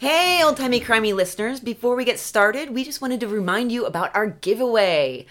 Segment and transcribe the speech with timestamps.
[0.00, 1.58] Hey, old timey crimey listeners.
[1.58, 5.26] Before we get started, we just wanted to remind you about our giveaway.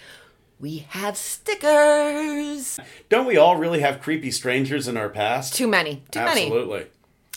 [0.60, 2.78] We have stickers.
[3.08, 5.54] Don't we all really have creepy strangers in our past?
[5.54, 6.02] Too many.
[6.10, 6.42] Too many.
[6.42, 6.84] Absolutely.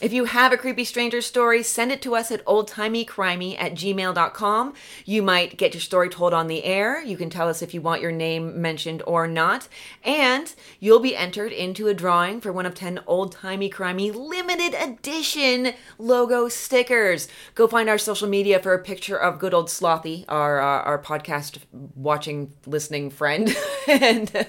[0.02, 4.74] If you have a creepy stranger story, send it to us at oldtimeycrimey at gmail.com.
[5.06, 7.04] You might get your story told on the air.
[7.04, 9.67] You can tell us if you want your name mentioned or not.
[10.03, 14.74] And you'll be entered into a drawing for one of 10 old timey crimey limited
[14.74, 17.27] edition logo stickers.
[17.54, 20.97] Go find our social media for a picture of good old Slothy, our, uh, our
[20.97, 21.59] podcast
[21.94, 23.55] watching, listening friend.
[23.88, 24.47] and,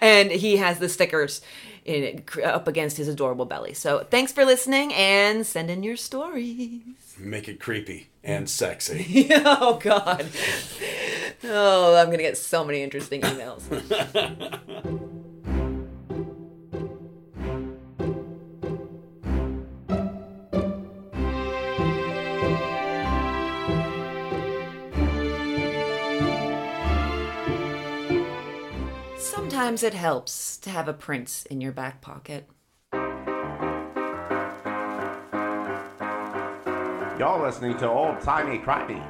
[0.00, 1.40] and he has the stickers
[1.84, 3.74] in, up against his adorable belly.
[3.74, 6.80] So thanks for listening and send in your stories.
[7.18, 9.28] Make it creepy and sexy.
[9.30, 10.26] oh God.
[11.44, 13.62] Oh, I'm gonna get so many interesting emails.
[29.64, 32.46] Sometimes it helps to have a prince in your back pocket.
[37.18, 39.02] You're listening to Old Timey Crimey,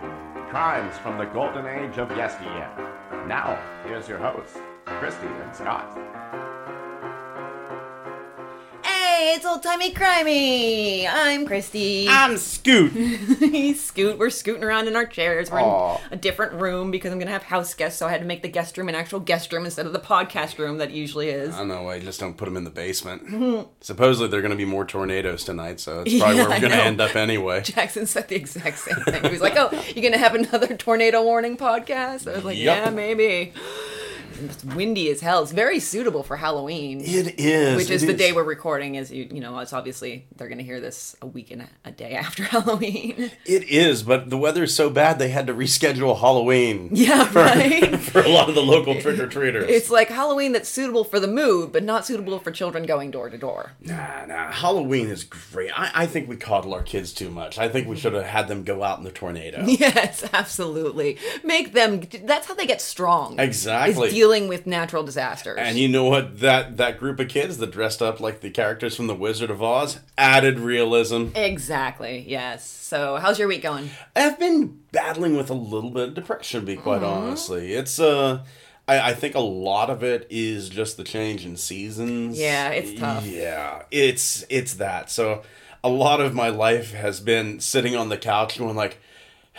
[0.51, 2.71] crimes from the golden age of yesteryear.
[3.27, 5.91] Now, here's your hosts, Christy and Scott.
[9.15, 11.09] Hey, it's old timey crimey.
[11.09, 12.09] I'm Christy.
[12.09, 12.91] I'm Scoot.
[13.77, 14.19] Scoot.
[14.19, 15.53] We're scooting around in our chairs.
[15.53, 15.99] We're Aw.
[15.99, 18.43] in a different room because I'm gonna have house guests, so I had to make
[18.43, 21.55] the guest room an actual guest room instead of the podcast room that usually is.
[21.55, 21.89] I don't know.
[21.89, 23.69] I just don't put them in the basement.
[23.81, 26.57] Supposedly there are going to be more tornadoes tonight, so it's probably Yeah, where I
[26.57, 27.61] we're going to end up anyway.
[27.63, 29.23] Jackson said the exact same thing.
[29.23, 32.59] He was like, "Oh, you're gonna have another tornado warning podcast?" I was like.
[32.59, 33.53] "Yeah, maybe."
[34.51, 35.43] It's windy as hell.
[35.43, 37.01] It's very suitable for Halloween.
[37.01, 37.77] It is.
[37.77, 40.63] which is it the day we're recording is you you know it's obviously they're gonna
[40.63, 44.75] hear this a week and a, day after halloween It is, but the weather is
[44.75, 46.89] so bad they had to reschedule Halloween.
[46.93, 49.69] yeah right For a lot of the local trick or treaters.
[49.69, 53.31] it's like halloween that's suitable for the mood but not suitable for children going door
[53.31, 54.51] to door Nah, nah.
[54.51, 55.71] Halloween is great.
[55.79, 57.59] I, I think we coddle our kids too much.
[57.59, 59.65] I think we should have had them go out in the tornado.
[59.67, 64.09] yes absolutely make them that's how they get strong Exactly.
[64.09, 66.41] is dealing with natural disasters And you know what?
[66.41, 69.63] That that group of kids that dressed up like the characters from The Wizard of
[69.63, 71.29] Oz added realism.
[71.35, 76.15] exactly yes so how's your week going I've been battling with a little bit of
[76.15, 77.73] depression, to be quite honestly.
[77.73, 78.45] It's uh
[78.87, 82.39] I, I think a lot of it is just the change in seasons.
[82.39, 83.27] Yeah, it's tough.
[83.27, 85.11] Yeah, it's it's that.
[85.11, 85.43] So
[85.83, 88.99] a lot of my life has been sitting on the couch going like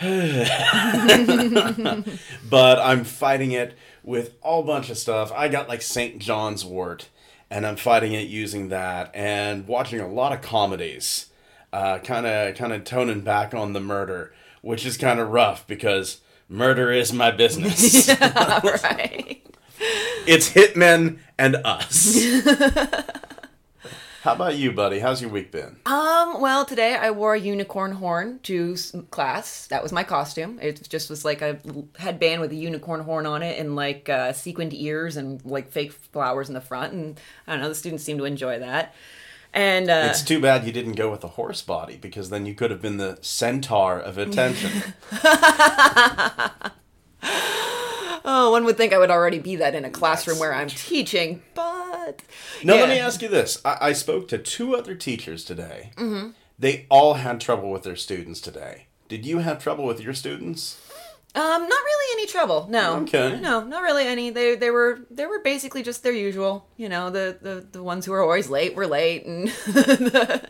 [2.50, 5.30] but I'm fighting it with all bunch of stuff.
[5.32, 6.18] I got like St.
[6.18, 7.10] John's wort,
[7.50, 11.26] and I'm fighting it using that and watching a lot of comedies.
[11.72, 16.22] Kind of, kind of toning back on the murder, which is kind of rough because
[16.48, 18.08] murder is my business.
[18.20, 19.42] right
[20.26, 22.16] it's hitmen and us.
[24.26, 24.98] How about you, buddy?
[24.98, 25.76] How's your week been?
[25.86, 28.76] Um, well, today I wore a unicorn horn to
[29.12, 29.68] class.
[29.68, 30.58] That was my costume.
[30.60, 31.60] It just was like a
[31.96, 35.92] headband with a unicorn horn on it and like uh, sequined ears and like fake
[35.92, 36.92] flowers in the front.
[36.92, 38.96] And I don't know, the students seemed to enjoy that.
[39.54, 42.54] And uh, It's too bad you didn't go with a horse body because then you
[42.56, 44.82] could have been the centaur of attention.
[48.26, 51.42] oh, one would think I would already be that in a classroom where I'm teaching,
[51.54, 52.22] but
[52.62, 53.60] Now, let me ask you this.
[53.64, 55.92] I, I spoke to two other teachers today.
[55.96, 56.30] Mm-hmm.
[56.58, 58.86] They all had trouble with their students today.
[59.08, 60.80] Did you have trouble with your students?
[61.34, 62.66] Um, not really any trouble.
[62.70, 62.96] No.
[63.00, 63.38] Okay.
[63.40, 64.30] No, not really any.
[64.30, 66.66] They they were they were basically just their usual.
[66.78, 70.48] You know, the the, the ones who are always late were late, and the,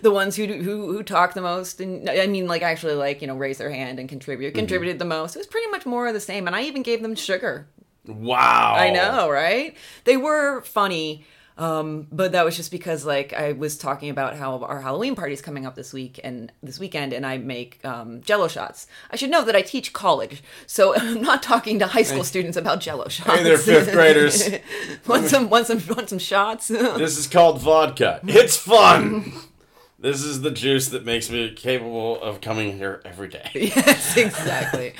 [0.02, 3.26] the ones who who who talk the most, and I mean, like actually like you
[3.26, 5.36] know raise their hand and contribute, contributed the most.
[5.36, 7.68] It was pretty much more of the same, and I even gave them sugar.
[8.06, 8.74] Wow.
[8.76, 9.76] I know, right?
[10.04, 11.24] They were funny.
[11.58, 15.42] Um, but that was just because like I was talking about how our Halloween party's
[15.42, 18.86] coming up this week and this weekend and I make um, jello shots.
[19.10, 22.56] I should know that I teach college, so I'm not talking to high school students
[22.56, 23.30] about jello shots.
[23.30, 24.48] Hey there, fifth graders.
[25.06, 26.68] want some want some want some shots?
[26.68, 28.20] This is called vodka.
[28.24, 29.32] It's fun.
[30.00, 33.50] This is the juice that makes me capable of coming here every day.
[33.54, 34.94] yes, exactly.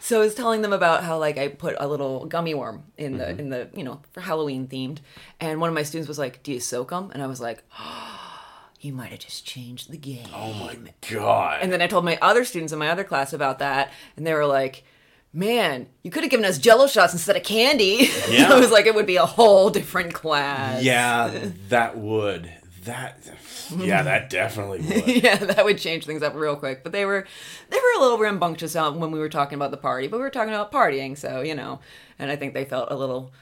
[0.00, 3.18] So I was telling them about how like I put a little gummy worm in
[3.18, 3.40] the mm-hmm.
[3.40, 4.98] in the you know for Halloween themed,
[5.38, 7.62] and one of my students was like, "Do you soak them?" And I was like,
[8.80, 10.76] "You might have just changed the game." Oh my
[11.10, 11.58] god.
[11.62, 14.32] And then I told my other students in my other class about that, and they
[14.32, 14.84] were like,
[15.34, 18.52] "Man, you could have given us Jello shots instead of candy." Yeah.
[18.52, 20.82] I was like, it would be a whole different class.
[20.82, 22.50] yeah, that would.
[22.84, 23.18] That,
[23.76, 25.22] yeah, that definitely would.
[25.22, 26.82] yeah, that would change things up real quick.
[26.82, 27.26] But they were
[27.68, 30.30] they were a little rambunctious when we were talking about the party, but we were
[30.30, 31.80] talking about partying, so you know.
[32.18, 33.32] And I think they felt a little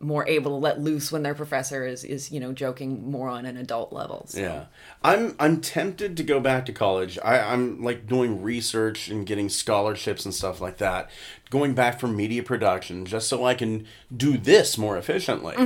[0.00, 3.46] more able to let loose when their professor is is you know joking more on
[3.46, 4.24] an adult level.
[4.28, 4.40] So.
[4.40, 4.64] Yeah,
[5.02, 7.18] I'm I'm tempted to go back to college.
[7.24, 11.10] I, I'm like doing research and getting scholarships and stuff like that.
[11.50, 15.56] Going back for media production just so I can do this more efficiently.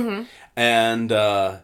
[0.55, 1.57] And uh,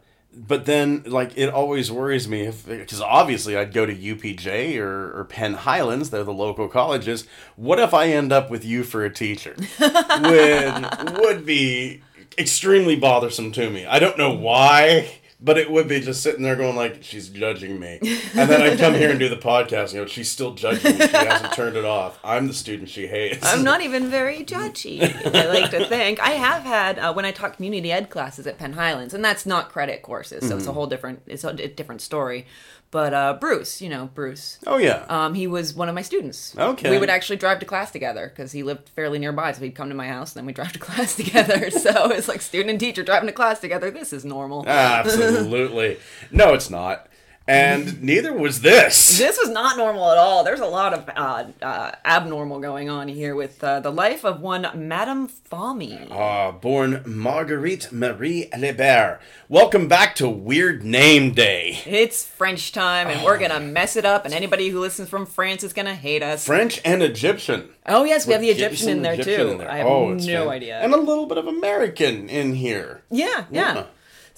[0.47, 5.19] but then like it always worries me if because obviously I'd go to UPJ or,
[5.19, 6.09] or Penn Highlands.
[6.09, 7.25] They're the local colleges.
[7.55, 9.55] What if I end up with you for a teacher?
[9.79, 12.01] would would be
[12.37, 13.85] extremely bothersome to me.
[13.85, 17.79] I don't know why, but it would be just sitting there going like, she's judging
[17.79, 17.99] me.
[18.35, 21.07] And then I'd come here and do the podcast, you know, she's still judging me.
[21.07, 22.19] She hasn't turned it off.
[22.23, 23.45] I'm the student she hates.
[23.45, 25.01] I'm not even very judgy.
[25.35, 28.57] I like to think I have had uh, when I taught community ed classes at
[28.57, 30.69] Penn Highlands, and that's not credit courses, so it's Mm-hmm.
[30.71, 32.45] a whole different it's a different story.
[32.91, 35.05] But uh, Bruce, you know Bruce, Oh yeah.
[35.09, 36.57] um, he was one of my students.
[36.57, 36.89] Okay.
[36.89, 39.89] we would actually drive to class together because he lived fairly nearby, so he'd come
[39.89, 41.69] to my house and then we'd drive to class together.
[41.85, 43.91] so it's like student and teacher driving to class together.
[43.91, 44.67] This is normal.
[44.67, 45.97] Absolutely.
[46.31, 47.07] No, it's not.
[47.49, 49.17] And neither was this.
[49.17, 50.43] This was not normal at all.
[50.43, 54.39] There's a lot of uh, uh, abnormal going on here with uh, the life of
[54.39, 56.07] one Madame Fahmy.
[56.11, 59.19] Ah, born Marguerite Marie Alibert.
[59.47, 61.79] Welcome back to Weird Name Day.
[61.87, 63.39] It's French time, and we're Oh.
[63.39, 66.45] gonna mess it up, and anybody who listens from France is gonna hate us.
[66.45, 67.69] French and Egyptian.
[67.87, 69.51] oh yes, we have the Get Egyptian in there Egyptian too.
[69.53, 69.71] in there.
[69.71, 70.77] I have Oh, no idea.
[70.79, 73.01] And a little bit of American in here.
[73.09, 73.83] yeah, yeah, Yeah.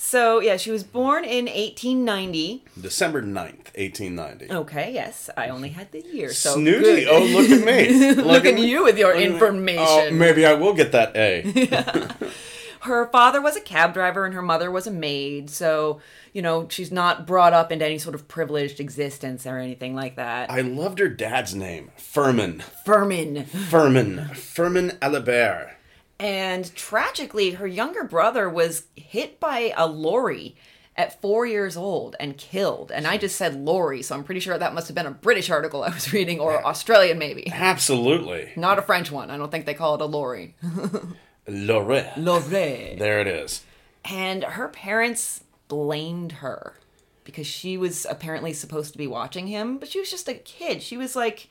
[0.04, 2.66] So yeah, she was born in 1890.
[2.82, 4.52] December 9th, 1890.
[4.52, 6.34] Okay, yes, I only had the year.
[6.34, 7.06] So Snooty.
[7.06, 7.08] good.
[7.08, 8.14] Oh, look at me.
[8.22, 8.66] Look at me.
[8.66, 9.86] you with your Look oh, information.
[9.86, 11.44] Oh, maybe I will get that A.
[12.82, 15.52] her father was a cab driver and her mother was a maid.
[15.52, 16.02] So
[16.34, 20.16] you know she's not brought up into any sort of privileged existence or anything like
[20.16, 20.50] that.
[20.50, 21.92] I loved her dad's name.
[21.96, 22.64] Firmin.
[22.84, 23.46] Firmin.
[23.46, 24.30] Firmin.
[24.34, 25.78] Firmin Alibert.
[26.22, 30.56] And tragically, her younger brother was hit by a lorry
[30.96, 32.92] at four years old and killed.
[32.92, 35.50] And I just said lorry, so I'm pretty sure that must have been a British
[35.50, 37.52] article I was reading, or Australian maybe.
[37.52, 38.52] Absolutely.
[38.56, 39.32] Not a French one.
[39.32, 40.54] I don't think they call it a lorry.
[41.48, 42.20] Lorette.
[42.20, 42.96] Lorry.
[43.00, 43.64] There it is.
[44.06, 46.76] And her parents blamed her
[47.24, 50.84] because she was apparently supposed to be watching him, but she was just a kid.
[50.84, 51.50] She was like,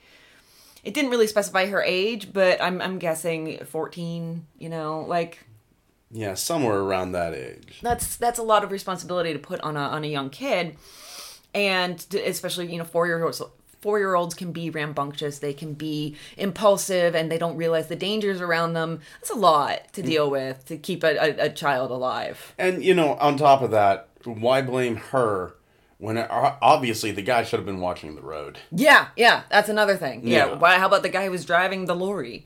[0.83, 5.45] it didn't really specify her age, but I'm, I'm guessing 14, you know, like
[6.11, 7.79] Yeah, somewhere around that age.
[7.81, 10.77] that's that's a lot of responsibility to put on a on a young kid.
[11.53, 13.41] And to- especially you know four year olds
[13.81, 17.95] four year olds can be rambunctious they can be impulsive and they don't realize the
[17.95, 18.99] dangers around them.
[19.19, 20.05] That's a lot to mm.
[20.05, 22.53] deal with to keep a, a, a child alive.
[22.57, 25.55] And, you know, on top of that, why blame her
[26.01, 28.59] when it, obviously the guy should have been watching the road?
[28.71, 30.21] yeah yeah that's another thing.
[30.27, 30.55] Yeah, Yeah.
[30.55, 32.45] why how about the guy who was driving the lorry?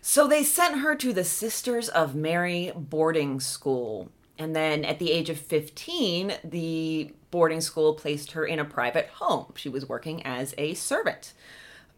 [0.00, 5.10] So they sent her to the sisters of mary boarding school and then at the
[5.12, 9.52] age of 15 the boarding school placed her in a private home.
[9.56, 11.34] She was working as a servant.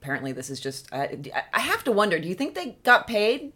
[0.02, 1.06] Apparently this is just uh,
[1.52, 3.52] i have to wonder do you think they got paid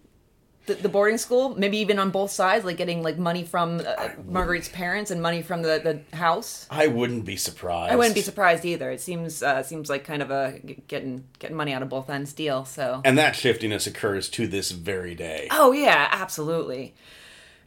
[0.67, 4.09] the, the boarding school maybe even on both sides like getting like money from uh,
[4.27, 7.93] marguerite's parents and money from the, the house I wouldn't be surprised.
[7.93, 8.91] I wouldn't be surprised either.
[8.91, 10.59] It seems uh, seems like kind of a
[10.89, 12.65] getting getting money out of both ends deal.
[12.65, 13.01] So.
[13.05, 15.49] And that shiftiness occurs to this very day.
[15.51, 16.95] Oh yeah, absolutely.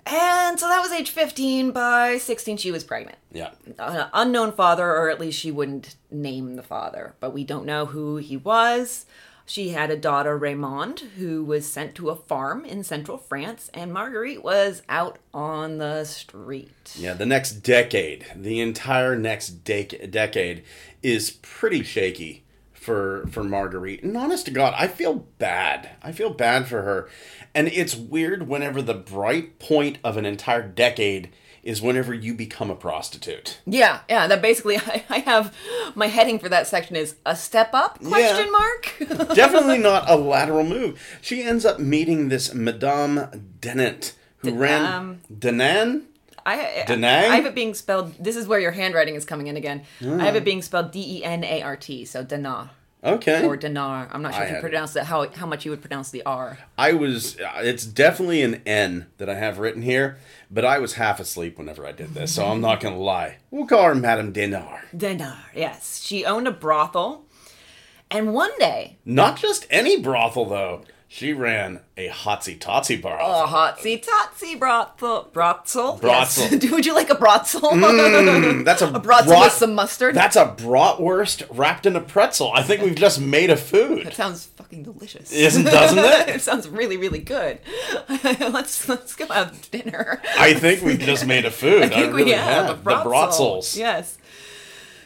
[0.06, 1.72] And so that was age fifteen.
[1.72, 3.18] By sixteen, she was pregnant.
[3.32, 3.52] Yeah.
[3.78, 7.86] An unknown father, or at least she wouldn't name the father, but we don't know
[7.86, 9.06] who he was.
[9.50, 13.94] She had a daughter, Raymonde, who was sent to a farm in central France, and
[13.94, 16.94] Marguerite was out on the street.
[17.00, 20.64] Yeah, the next decade, the entire next dec- decade
[21.02, 24.04] is pretty shaky for for Marguerite.
[24.04, 25.92] And honest to God, I feel bad.
[26.04, 27.10] I feel bad for her.
[27.56, 31.30] And it's weird whenever the bright point of an entire decade
[31.68, 33.60] is whenever you become a prostitute.
[33.66, 34.26] Yeah, yeah.
[34.28, 35.54] That basically, I, I have
[35.96, 38.96] my heading for that section is a step up question mark.
[39.36, 41.00] Definitely not a lateral move.
[41.22, 46.04] She ends up meeting this Madame Denant, who ran um, Denan.
[46.46, 47.04] I, Denang?
[47.30, 48.14] I have it being spelled.
[48.18, 49.82] This is where your handwriting is coming in again.
[50.02, 52.70] I have it being spelled D E N A R T, so Denar
[53.04, 53.46] Okay.
[53.46, 54.08] or Denar.
[54.14, 56.24] I'm not sure I if you pronounce it how how much you would pronounce the
[56.26, 56.58] R.
[56.78, 57.38] I was.
[57.42, 60.18] uh, It's definitely an N that I have written here,
[60.50, 63.38] but I was half asleep whenever I did this, so I'm not gonna lie.
[63.52, 64.84] We'll call her Madame Dinar.
[64.96, 65.38] Denar.
[65.56, 67.26] Yes, she owned a brothel,
[68.10, 70.84] and one day, Not just any brothel though.
[71.10, 73.18] She ran a hotsy totsy bar.
[73.18, 75.30] A hotsy totsy brothel.
[75.32, 75.98] Brothel?
[75.98, 76.50] Brothel.
[76.52, 76.70] Yes.
[76.72, 77.62] Would you like a brothel?
[77.72, 80.16] Mm, that's a, a brothel with some mustard?
[80.16, 82.52] That's a bratwurst wrapped in a pretzel.
[82.52, 84.06] I think we've just made a food.
[84.06, 85.32] That sounds fucking delicious.
[85.32, 86.28] Isn't doesn't it?
[86.36, 87.60] it sounds really, really good.
[88.10, 90.22] let's let's go have dinner.
[90.38, 91.84] I think we've just made a food.
[91.84, 93.04] I think really we have, a The bratzel.
[93.06, 93.78] bratzels.
[93.78, 94.18] Yes.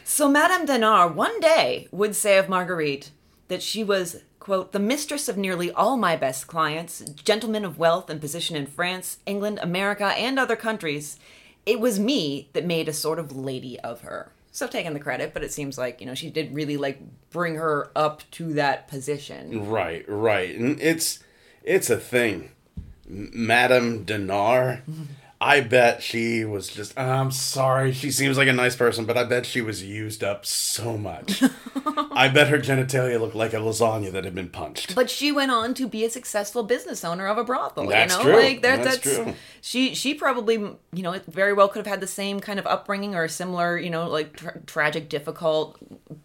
[0.04, 3.12] So Madame Denard one day would say of Marguerite
[3.48, 8.10] that she was, quote, the mistress of nearly all my best clients, gentlemen of wealth
[8.10, 11.16] and position in France, England, America, and other countries.
[11.64, 14.32] It was me that made a sort of lady of her.
[14.50, 16.98] So taking the credit, but it seems like, you know, she did really like
[17.30, 19.68] bring her up to that position.
[19.68, 20.54] Right, right.
[20.58, 21.20] And it's
[21.62, 22.50] it's a thing.
[23.06, 24.82] Madame Dinar.
[25.42, 27.90] I bet she was just I'm sorry.
[27.90, 31.42] She seems like a nice person, but I bet she was used up so much.
[32.12, 34.94] I bet her genitalia looked like a lasagna that had been punched.
[34.94, 37.88] But she went on to be a successful business owner of a brothel.
[37.88, 38.40] That's you know, true.
[38.40, 39.34] like that, That's that's, true.
[39.60, 43.16] She she probably you know very well could have had the same kind of upbringing
[43.16, 45.76] or a similar you know like tra- tragic, difficult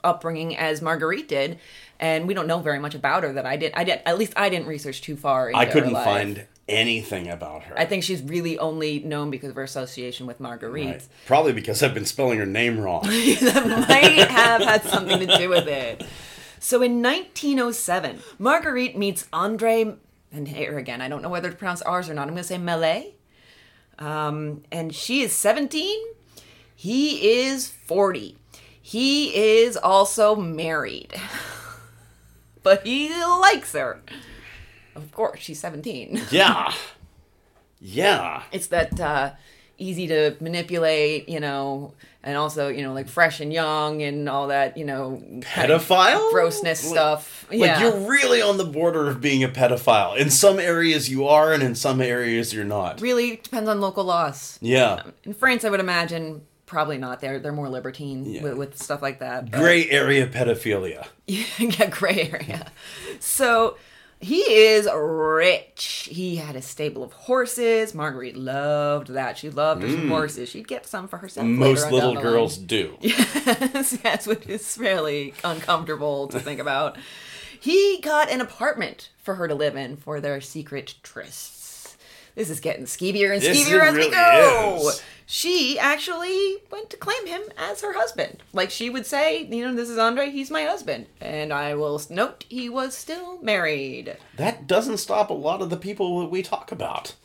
[0.04, 1.58] upbringing as Marguerite did,
[2.00, 3.34] and we don't know very much about her.
[3.34, 3.74] That I did.
[3.74, 4.00] I did.
[4.06, 5.50] At least I didn't research too far.
[5.50, 7.80] Into I couldn't find anything about her.
[7.80, 10.86] I think she's really only known because of her association with Marguerite.
[10.86, 11.08] Right.
[11.26, 13.04] Probably because I've been spelling her name wrong.
[13.06, 16.06] that might have had something to do with it.
[16.60, 19.96] So in 1907, Marguerite meets Andre,
[20.32, 22.24] and here again, I don't know whether to pronounce ours or not.
[22.24, 23.14] I'm going to say Melee.
[24.00, 25.98] Um, and she is 17.
[26.76, 28.38] He is 40.
[28.82, 31.16] He is also married.
[32.64, 34.02] but he likes her.
[34.98, 36.22] Of course, she's 17.
[36.32, 36.74] yeah.
[37.80, 38.44] Yeah.
[38.52, 39.32] it's that uh,
[39.78, 44.48] easy to manipulate, you know, and also, you know, like fresh and young and all
[44.48, 46.32] that, you know, Pedophile?
[46.32, 47.46] grossness Like- stuff.
[47.50, 47.80] Like yeah.
[47.82, 50.18] you're really on the border of being a pedophile.
[50.18, 53.00] In some areas you are, and in some areas you're not.
[53.00, 54.58] really depends on local laws.
[54.62, 55.04] Yeah.
[55.24, 57.22] In France, I would imagine probably not.
[57.22, 58.44] They're they're more libertine Yeah.
[58.44, 59.50] with, with stuff like that.
[59.52, 61.08] but- Gray area pedophilia.
[61.28, 62.70] yeah, gray area.
[63.22, 63.78] So
[64.20, 66.10] he is rich.
[66.12, 67.94] He had a stable of horses.
[67.94, 69.38] Marguerite loved that.
[69.38, 70.50] She loved her some horses.
[70.50, 71.46] She'd get some for herself.
[71.46, 71.58] Mm.
[71.58, 72.24] Most little the line.
[72.24, 72.98] girls do.
[73.02, 76.98] Yes, yes, which is really uncomfortable to think about.
[77.60, 81.57] He got an apartment for her to live in for their secret trysts.
[82.38, 84.90] This is getting skeevier and This skeevier as we go.
[84.90, 85.02] is.
[85.26, 88.44] She actually went to claim him as her husband.
[88.54, 91.08] Like she would say, you know, this is Andre, he's my husband.
[91.20, 94.18] And I will note he was still married.
[94.36, 97.16] That doesn't stop a lot of the people that we talk about.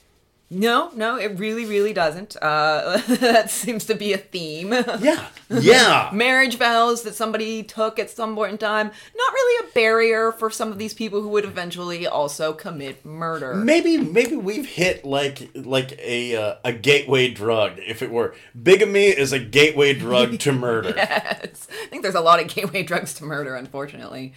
[0.54, 2.36] No, no, it really, really doesn't.
[2.42, 4.72] Uh, that seems to be a theme.
[4.72, 5.26] Yeah.
[5.48, 6.08] Yeah.
[6.14, 10.48] marriage vows that somebody took at some point in time not really a barrier for
[10.48, 15.50] some of these people who would eventually also commit murder Maybe maybe we've hit like
[15.54, 17.72] like a uh, a gateway drug.
[17.86, 20.94] If it were bigamy is a gateway drug to murder.
[20.96, 24.32] yes i think there's a lot of gateway drugs to murder unfortunately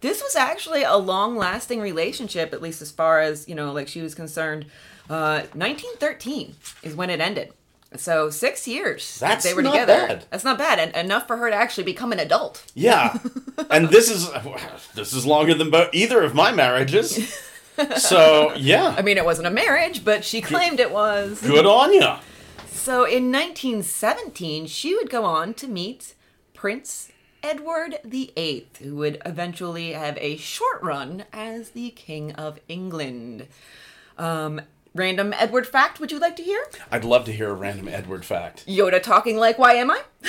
[0.00, 3.88] this was actually a long lasting relationship at least as far as you know like
[3.88, 4.64] she was concerned
[5.10, 7.52] uh 1913 is when it ended
[7.96, 10.24] so six years That's they were not together bad.
[10.30, 13.16] that's not bad and enough for her to actually become an adult Yeah,
[13.70, 14.28] and this is
[14.94, 17.40] this is longer than bo- either of my marriages.
[17.96, 21.92] So yeah, i mean it wasn't a marriage but she claimed it was good on
[21.92, 22.14] you.
[22.72, 26.14] So in 1917, she would go on to meet
[26.52, 27.10] Prince
[27.42, 33.46] Edward VIII, who would eventually have a short run as the King of England.
[34.18, 34.60] Um,
[34.94, 36.64] random Edward fact, would you like to hear?
[36.90, 38.64] I'd love to hear a random Edward fact.
[38.66, 40.02] Yoda talking like, why am I?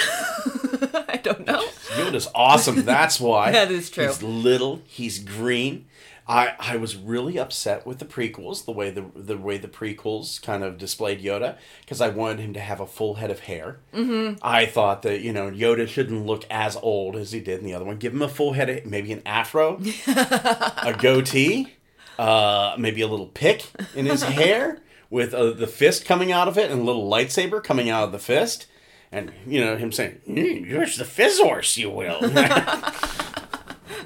[1.07, 1.63] I don't know.
[1.95, 2.83] Yoda's awesome.
[2.83, 3.51] That's why.
[3.55, 4.07] That is true.
[4.07, 4.81] He's little.
[4.85, 5.85] He's green.
[6.27, 10.41] I, I was really upset with the prequels, the way the the way the prequels
[10.41, 13.77] kind of displayed Yoda, because I wanted him to have a full head of hair.
[13.93, 14.39] Mm-hmm.
[14.41, 17.75] I thought that you know Yoda shouldn't look as old as he did in the
[17.75, 17.97] other one.
[17.97, 21.75] Give him a full head, of, maybe an afro, a goatee,
[22.19, 24.79] uh, maybe a little pick in his hair
[25.09, 28.11] with uh, the fist coming out of it and a little lightsaber coming out of
[28.11, 28.67] the fist.
[29.11, 32.19] And you know him saying, mm, "Use the fizzorse, you will."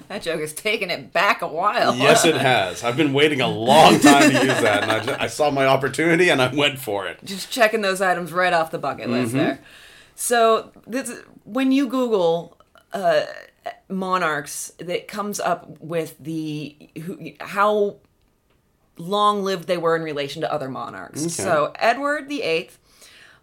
[0.09, 1.95] That joke has taken it back a while.
[1.95, 2.83] Yes, it has.
[2.83, 5.67] I've been waiting a long time to use that, and I, ju- I saw my
[5.67, 7.19] opportunity and I went for it.
[7.23, 9.59] just checking those items right off the bucket list there.
[10.15, 11.11] So this,
[11.43, 12.57] when you Google
[12.91, 13.21] uh,
[13.87, 17.97] monarchs, that comes up with the who, how
[18.97, 21.33] long lived they were in relation to other monarchs.
[21.33, 22.69] So Edward VIII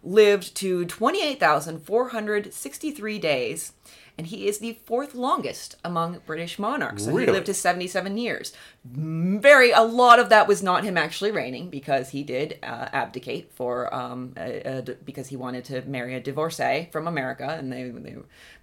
[0.03, 3.73] lived to twenty eight thousand four hundred sixty three days.
[4.19, 7.05] and he is the fourth longest among British monarchs.
[7.05, 8.51] So he lived to 77 years.
[8.83, 13.51] Very, a lot of that was not him actually reigning because he did uh, abdicate
[13.53, 17.89] for, um, a, a because he wanted to marry a divorcee from America, and they,
[17.91, 18.15] they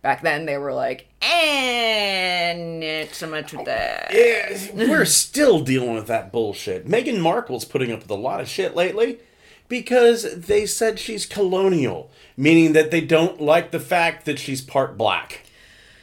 [0.02, 4.10] back then they were like, and it's so much with that.
[4.12, 6.86] Yeah, we're still dealing with that bullshit.
[6.86, 9.20] Meghan Markle's putting up with a lot of shit lately
[9.68, 14.96] because they said she's colonial, meaning that they don't like the fact that she's part
[14.98, 15.40] black.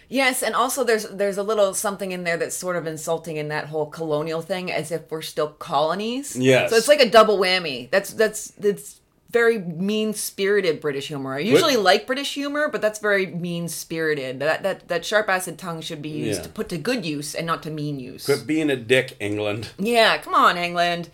[0.10, 3.48] Yes, and also there's there's a little something in there that's sort of insulting in
[3.48, 6.36] that whole colonial thing, as if we're still colonies.
[6.36, 6.70] Yes.
[6.70, 7.90] So it's like a double whammy.
[7.90, 9.00] That's that's that's
[9.30, 11.36] very mean spirited British humor.
[11.36, 14.42] I usually like British humor, but that's very mean spirited.
[14.42, 16.44] That that that sharp acid tongue should be used Yeah.
[16.44, 18.26] to put to good use and not to mean use.
[18.26, 19.70] Quit being a dick, England.
[19.80, 21.08] Yeah, come on, England.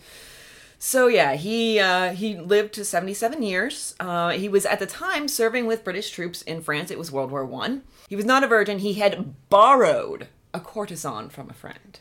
[0.79, 3.96] So yeah, he uh, he lived to seventy seven years.
[4.00, 6.91] Uh, he was at the time serving with British troops in France.
[6.91, 7.84] It was World War One.
[8.07, 8.79] He was not a virgin.
[8.79, 12.00] He had borrowed a courtesan from a friend.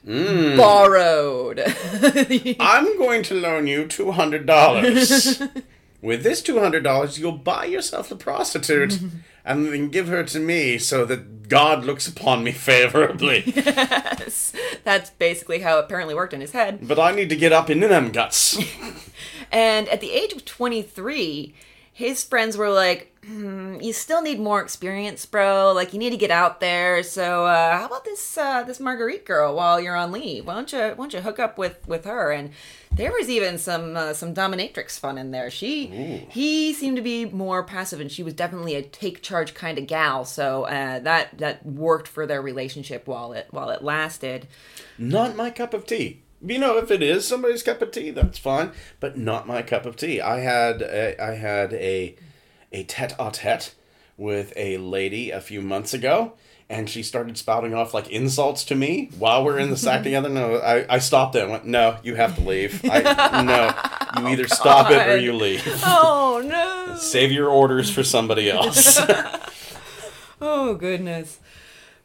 [0.57, 1.61] Borrowed.
[2.61, 5.63] I'm going to loan you $200.
[6.03, 9.01] With this $200, you'll buy yourself a prostitute
[9.47, 13.45] and then give her to me so that God looks upon me favorably.
[13.57, 14.53] Yes.
[14.85, 16.87] That's basically how it apparently worked in his head.
[16.87, 18.59] but I need to get up into them guts.
[19.53, 21.55] And at the age of 23,
[21.93, 25.73] his friends were like, hmm, "You still need more experience, bro.
[25.73, 27.03] Like you need to get out there.
[27.05, 30.47] So uh, how about this uh, this Marguerite girl while you're on leave?
[30.47, 32.51] Why don't you why don't you hook up with with her?" And
[32.93, 35.51] there was even some uh, some dominatrix fun in there.
[35.51, 39.79] She he seemed to be more passive, and she was definitely a take charge kind
[39.79, 40.25] of gal.
[40.25, 44.49] So uh, that that worked for their relationship while it while it lasted.
[44.99, 46.23] not my cup of tea.
[46.45, 49.87] You know, if it is somebody's cup of tea, that's fine, but not my cup
[49.87, 50.21] of tea.
[50.21, 52.15] I had a, I had a
[52.73, 53.75] a tete-a-tete
[54.19, 56.35] with a lady a few months ago,
[56.69, 60.29] and she started spouting off like insults to me while we're in the sack together.
[60.29, 62.81] No, I, I stopped it and went, "No, you have to leave.
[62.85, 63.01] I,
[63.43, 65.65] no, you oh, either stop it or you leave.
[65.85, 66.97] Oh no!
[66.97, 69.01] Save your orders for somebody else."
[70.41, 71.41] Oh goodness.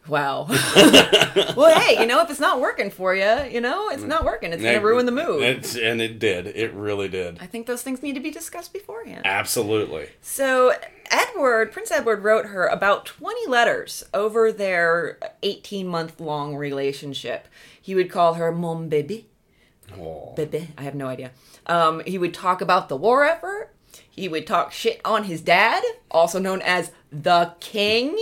[0.07, 0.47] Wow.
[0.49, 4.51] well, hey, you know, if it's not working for you, you know, it's not working.
[4.51, 5.43] It's gonna ruin the mood.
[5.43, 6.47] It's, and it did.
[6.47, 7.37] It really did.
[7.39, 9.21] I think those things need to be discussed beforehand.
[9.25, 10.09] Absolutely.
[10.21, 10.73] So,
[11.11, 17.47] Edward, Prince Edward wrote her about 20 letters over their 18 month long relationship.
[17.81, 19.25] He would call her bébé.
[19.97, 20.35] Aw.
[20.35, 21.31] Bébé, I have no idea.
[21.67, 23.69] Um, he would talk about the war effort.
[24.09, 28.17] He would talk shit on his dad, also known as the king.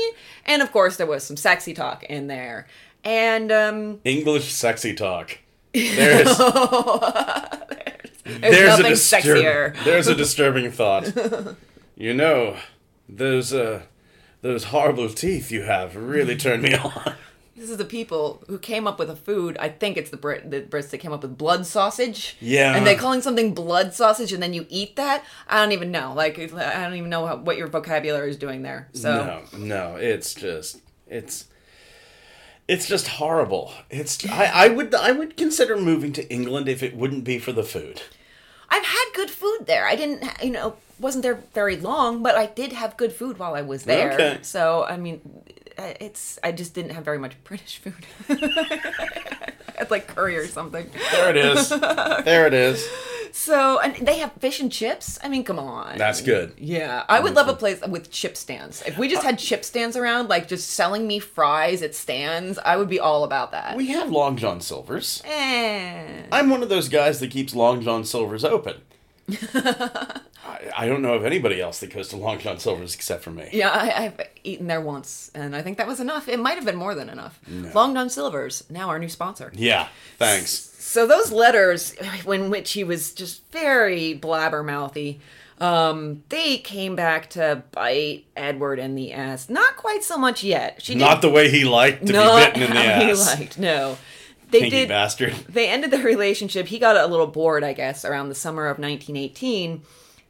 [0.46, 2.68] And of course, there was some sexy talk in there.
[3.04, 5.38] And um, English sexy talk.
[5.74, 9.84] There's there's, there's nothing a disturb- sexier.
[9.84, 11.12] There's a disturbing thought.
[11.96, 12.58] you know,
[13.10, 13.82] those uh,
[14.42, 17.16] those horrible teeth you have really turn me on.
[17.56, 19.58] This is the people who came up with a food.
[19.60, 22.38] I think it's the Brit, the Brits that came up with blood sausage.
[22.40, 22.74] Yeah.
[22.74, 25.26] and they're calling something blood sausage, and then you eat that.
[25.46, 26.14] I don't even know.
[26.16, 28.88] Like, I don't even know how, what your vocabulary is doing there.
[28.94, 31.48] So, No, no, it's just it's
[32.70, 33.74] it's just horrible.
[33.90, 37.52] It's I, I would I would consider moving to England if it wouldn't be for
[37.52, 38.04] the food.
[38.70, 39.86] I've had good food there.
[39.86, 43.56] I didn't, you know, wasn't there very long, but I did have good food while
[43.56, 44.14] I was there.
[44.14, 44.40] Okay.
[44.42, 45.22] So, I mean,
[45.78, 48.06] it's I just didn't have very much British food.
[48.30, 50.90] I had like curry or something.
[51.12, 51.70] There it is.
[51.80, 52.88] there it is.
[53.32, 55.20] So, and they have fish and chips.
[55.24, 56.00] I mean, come on.
[56.00, 56.54] That's good.
[56.58, 58.82] Yeah, I would love a place with chip stands.
[58.82, 62.76] If we just had chip stands around, like just selling me fries at stands, I
[62.76, 63.78] would be all about that.
[63.78, 65.22] We have Long John Silver's.
[65.26, 66.24] Eh.
[66.32, 68.82] I'm one of those guys that keeps Long John Silver's open.
[69.54, 73.32] I, I don't know of anybody else that goes to Long John Silver's except for
[73.32, 73.50] me.
[73.52, 76.28] Yeah, I, I've eaten there once, and I think that was enough.
[76.28, 77.40] It might have been more than enough.
[77.74, 79.52] Long John Silver's, now our new sponsor.
[79.56, 79.88] Yeah,
[80.18, 80.52] thanks.
[80.80, 81.94] So those letters,
[82.26, 85.20] in which he was just very blabbermouthy,
[85.60, 89.50] um, they came back to bite Edward in the ass.
[89.50, 90.82] Not quite so much yet.
[90.82, 93.38] She Not the way he liked to not be bitten in the how he ass.
[93.40, 93.60] liked.
[93.60, 93.98] No,
[94.52, 94.90] they did.
[94.90, 95.34] bastard.
[95.50, 96.68] They ended their relationship.
[96.68, 99.82] He got a little bored, I guess, around the summer of 1918.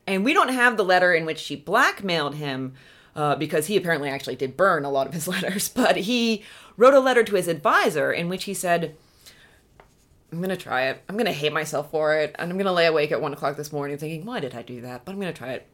[0.07, 2.73] And we don't have the letter in which she blackmailed him
[3.15, 5.69] uh, because he apparently actually did burn a lot of his letters.
[5.69, 6.43] But he
[6.77, 8.95] wrote a letter to his advisor in which he said,
[10.31, 11.03] I'm going to try it.
[11.09, 12.35] I'm going to hate myself for it.
[12.37, 14.61] And I'm going to lay awake at one o'clock this morning thinking, why did I
[14.61, 15.05] do that?
[15.05, 15.67] But I'm going to try it.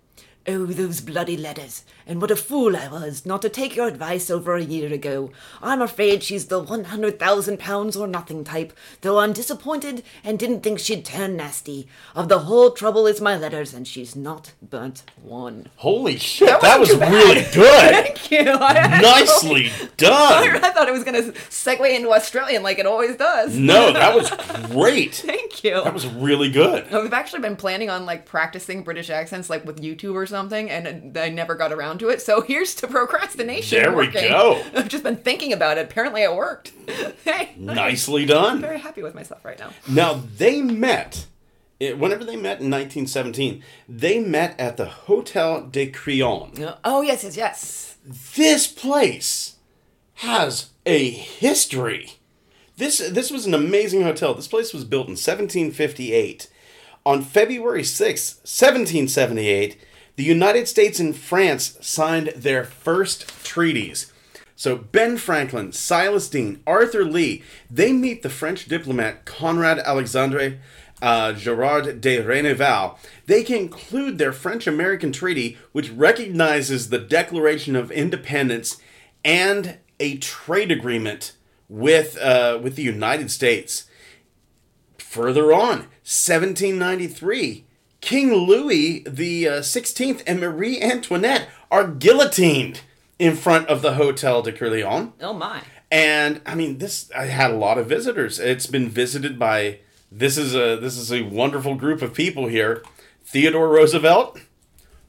[0.48, 1.84] Oh, those bloody letters.
[2.06, 5.32] And what a fool I was not to take your advice over a year ago.
[5.60, 10.78] I'm afraid she's the 100,000 pounds or nothing type, though I'm disappointed and didn't think
[10.78, 11.88] she'd turn nasty.
[12.16, 15.70] Of the whole trouble is my letters, and she's not burnt one.
[15.78, 17.12] Holy shit, that, wasn't was bad.
[17.12, 18.06] really good.
[18.06, 18.52] Thank you.
[18.52, 20.58] I Nicely done.
[20.64, 23.58] I thought it was going to segue into Australian like it always does.
[23.58, 24.30] No, that was
[24.72, 25.16] great.
[25.16, 25.84] Thank you.
[25.84, 26.86] That was really good.
[26.94, 31.18] I've actually been planning on like practicing British accents like with YouTube or something, and
[31.18, 32.22] I never got around to it.
[32.22, 33.80] So here's to procrastination.
[33.80, 34.30] There we working.
[34.30, 34.62] go.
[34.76, 35.86] I've just been thinking about it.
[35.86, 36.72] Apparently, it worked.
[37.24, 38.56] hey, Nicely done.
[38.56, 39.72] I'm very happy with myself right now.
[39.90, 41.28] Now they met.
[41.80, 46.78] It, whenever they met in 1917, they met at the Hotel de Crillon.
[46.86, 47.98] Oh yes, yes, yes.
[48.36, 49.56] This place
[50.16, 52.14] has a history.
[52.78, 54.34] This this was an amazing hotel.
[54.34, 56.50] This place was built in 1758.
[57.06, 59.78] On February 6th, 1778,
[60.16, 64.12] the United States and France signed their first treaties.
[64.56, 70.60] So Ben Franklin, Silas Deane, Arthur Lee, they meet the French diplomat Conrad Alexandre
[71.02, 72.98] uh, Gerard de Rayneval.
[73.26, 78.82] They conclude their French-American treaty, which recognizes the Declaration of Independence
[79.24, 81.34] and a trade agreement
[81.68, 83.86] with uh, with the United States.
[84.98, 87.65] Further on, 1793,
[88.06, 92.82] King Louis the uh, 16th and Marie Antoinette are guillotined
[93.18, 95.14] in front of the Hotel de Crillon.
[95.20, 95.64] Oh my.
[95.92, 98.38] And I mean, this I had a lot of visitors.
[98.38, 99.80] It's been visited by
[100.12, 102.84] this is a this is a wonderful group of people here:
[103.24, 104.40] Theodore Roosevelt,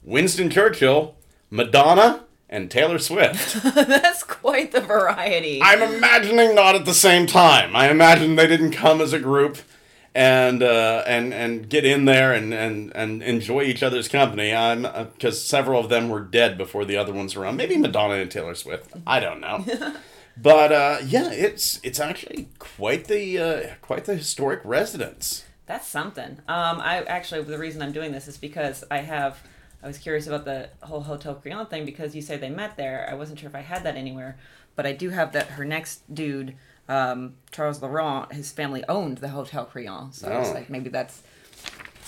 [0.02, 1.16] Winston Churchill,
[1.50, 3.62] Madonna, and Taylor Swift.
[3.74, 5.60] That's quite the variety.
[5.62, 7.76] I'm imagining not at the same time.
[7.76, 9.58] I imagine they didn't come as a group
[10.16, 14.52] and uh, and and get in there and, and, and enjoy each other's company.
[14.54, 17.56] I'm because several of them were dead before the other ones were around.
[17.58, 18.90] Maybe Madonna and Taylor Swift.
[19.06, 19.62] I don't know.
[20.38, 25.44] but uh, yeah, it's it's actually quite the uh, quite the historic residence.
[25.66, 26.38] That's something.
[26.48, 29.38] Um, I actually the reason I'm doing this is because I have.
[29.82, 33.06] I was curious about the whole Hotel Crillon thing because you say they met there.
[33.08, 34.38] I wasn't sure if I had that anywhere,
[34.74, 35.48] but I do have that.
[35.48, 36.56] Her next dude,
[36.88, 40.52] um, Charles Laurent, his family owned the Hotel Crillon, so it's Oh.
[40.52, 41.22] like maybe that's.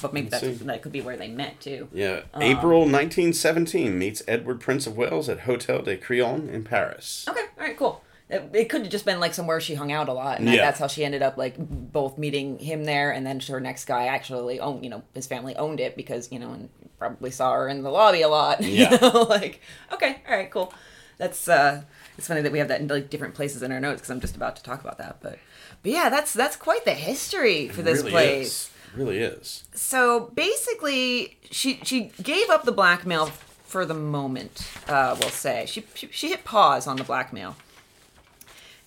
[0.01, 1.89] But maybe that's, that could be where they met too.
[1.93, 7.27] Yeah, April 1917 meets Edward Prince of Wales at Hotel de Crillon in Paris.
[7.29, 8.05] Okay, all right, cool.
[8.31, 10.57] It, it could have just been like somewhere she hung out a lot, and Yeah.
[10.59, 14.07] that's how she ended up like both meeting him there, and then her next guy
[14.07, 17.69] actually owned, you know, his family owned it because you know, and probably saw her
[17.69, 18.61] in the lobby a lot.
[18.63, 18.93] Yeah.
[18.93, 19.61] You know, like
[19.93, 20.73] okay, all right, cool.
[21.17, 21.83] That's uh,
[22.19, 24.21] it's funny that we have that in like different places in our notes because I'm
[24.21, 25.39] just about to talk about that, but
[25.83, 28.47] but yeah, that's that's quite the history for this really place.
[28.47, 28.71] is.
[28.95, 29.65] Really is.
[29.75, 35.65] so basically she she gave up the blackmail for the moment uh, we'll say.
[35.67, 37.57] She, she she hit pause on the blackmail.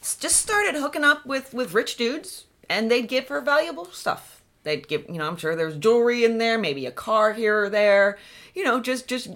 [0.02, 4.42] Just started hooking up with with rich dudes and they'd give her valuable stuff.
[4.64, 7.70] They'd give you know i'm sure there's jewelry in there maybe a car here or
[7.70, 8.20] there
[8.54, 9.30] you know just just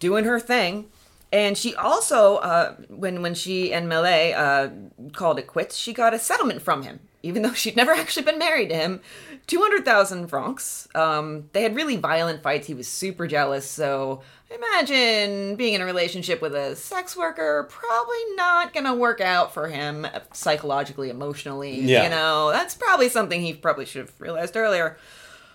[0.00, 0.86] doing her thing
[1.32, 4.68] and she also uh, when when she and Millet uh,
[5.12, 7.00] called it quits she got a settlement from him.
[7.22, 9.00] Even though she'd never actually been married to him.
[9.46, 10.88] 200000 francs.
[10.94, 12.66] Um, they had really violent fights.
[12.66, 13.68] He was super jealous.
[13.68, 17.66] So imagine being in a relationship with a sex worker.
[17.68, 22.04] Probably not gonna work out for him psychologically emotionally Yeah.
[22.04, 22.50] you know?
[22.52, 24.96] That's probably something he probably should have realized earlier.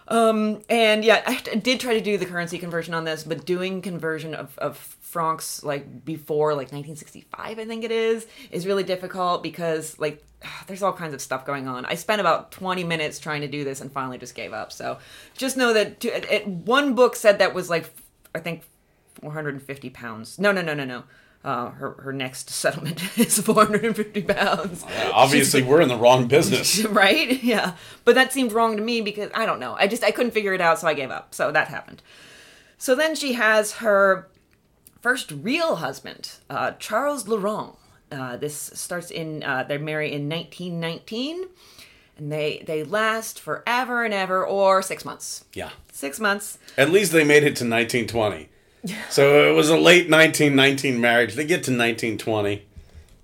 [0.07, 3.81] Um, and yeah, I did try to do the currency conversion on this, but doing
[3.81, 4.77] conversion of, of
[5.15, 10.21] francs like before like 1965, I think it is, is really difficult because like
[10.67, 11.85] there's all kinds of stuff going on.
[11.85, 14.73] I spent about 20 minutes trying to do this and finally just gave up.
[14.73, 14.97] So
[15.37, 17.89] just know that to, it, it- one book said that was like
[18.35, 18.63] I think
[19.21, 20.37] 450 pounds.
[20.37, 21.03] No, no, no, no, no.
[21.45, 24.83] Uh, her her next settlement is 450 pounds.
[25.13, 26.83] Obviously, we're in the wrong business.
[27.03, 30.09] right yeah but that seemed wrong to me because i don't know i just i
[30.11, 32.01] couldn't figure it out so i gave up so that happened
[32.79, 34.27] so then she has her
[35.05, 37.75] first real husband uh, charles laurent
[38.11, 41.45] uh, this starts in uh, they're married in 1919
[42.17, 45.69] and they they last forever and ever or six months Yeah.
[45.91, 48.49] six months At least they made it to 1920.
[49.09, 51.33] So it was a late 1919 marriage.
[51.35, 52.65] They get to 1920.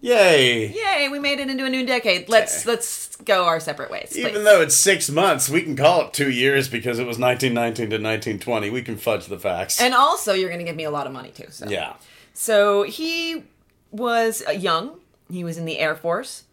[0.01, 0.73] Yay!
[0.73, 4.33] yay we made it into a new decade let's let's go our separate ways Even
[4.33, 4.43] please.
[4.43, 7.95] though it's six months, we can call it two years because it was 1919 to
[8.03, 8.69] 1920.
[8.71, 9.79] We can fudge the facts.
[9.79, 11.93] and also you're gonna give me a lot of money too so yeah.
[12.33, 13.43] So he
[13.91, 14.99] was uh, young.
[15.29, 16.45] He was in the Air Force.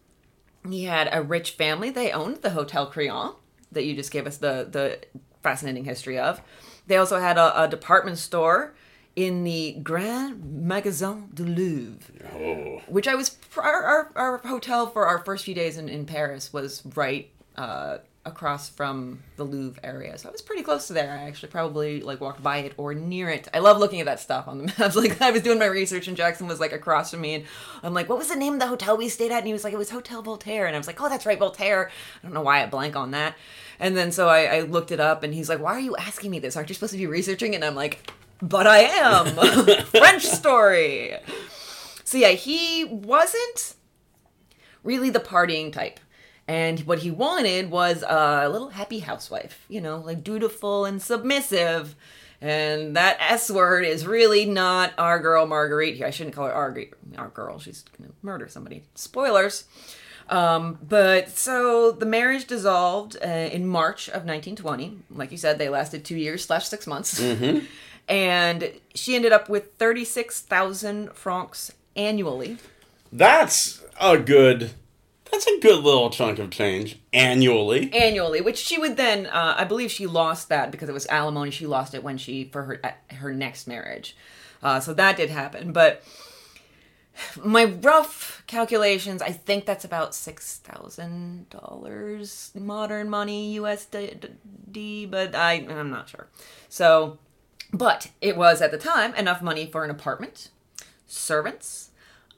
[0.68, 1.88] He had a rich family.
[1.90, 3.34] They owned the Hotel Crillon
[3.72, 4.98] that you just gave us the the
[5.42, 6.42] fascinating history of.
[6.88, 8.74] They also had a, a department store
[9.18, 11.98] in the Grand Magasin du Louvre,
[12.32, 12.80] Oh.
[12.86, 16.52] which I was our, our, our hotel for our first few days in, in Paris
[16.52, 21.10] was right uh, across from the Louvre area, so I was pretty close to there.
[21.10, 23.48] I actually probably like walked by it or near it.
[23.52, 24.94] I love looking at that stuff on the maps.
[24.94, 27.44] Like I was doing my research, and Jackson was like across from me, and
[27.82, 29.64] I'm like, "What was the name of the hotel we stayed at?" And he was
[29.64, 31.90] like, "It was Hotel Voltaire," and I was like, "Oh, that's right, Voltaire."
[32.22, 33.34] I don't know why I blank on that.
[33.80, 36.30] And then so I, I looked it up, and he's like, "Why are you asking
[36.30, 36.54] me this?
[36.56, 41.16] Aren't you supposed to be researching?" And I'm like, "But I am." French story.
[42.04, 43.74] So yeah, he wasn't
[44.82, 46.00] really the partying type.
[46.46, 51.94] And what he wanted was a little happy housewife, you know, like dutiful and submissive.
[52.40, 56.06] And that S word is really not our girl Marguerite here.
[56.06, 56.74] I shouldn't call her our,
[57.18, 57.58] our girl.
[57.58, 58.84] She's going to murder somebody.
[58.94, 59.64] Spoilers.
[60.30, 64.98] Um, but so the marriage dissolved uh, in March of 1920.
[65.10, 67.20] Like you said, they lasted two years slash six months.
[68.08, 72.56] And she ended up with 36,000 francs annually.
[73.12, 74.70] That's a good.
[75.30, 77.92] That's a good little chunk of change annually.
[77.92, 81.50] annually, which she would then, uh, I believe, she lost that because it was alimony.
[81.50, 84.16] She lost it when she for her her next marriage,
[84.62, 85.72] uh, so that did happen.
[85.72, 86.02] But
[87.44, 95.52] my rough calculations, I think that's about six thousand dollars modern money USD, but I
[95.68, 96.28] I'm not sure.
[96.70, 97.18] So,
[97.72, 100.50] but it was at the time enough money for an apartment,
[101.06, 101.90] servants,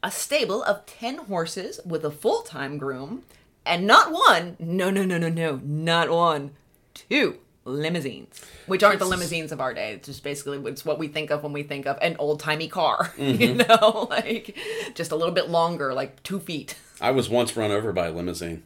[0.02, 3.22] a stable of 10 horses with a full time groom,
[3.64, 6.52] and not one, no, no, no, no, no, not one,
[6.94, 9.92] two limousines, which aren't the limousines of our day.
[9.92, 12.68] It's just basically it's what we think of when we think of an old timey
[12.68, 13.68] car, you mm-hmm.
[13.68, 14.56] know, like
[14.94, 16.76] just a little bit longer, like two feet.
[17.00, 18.62] I was once run over by a limousine.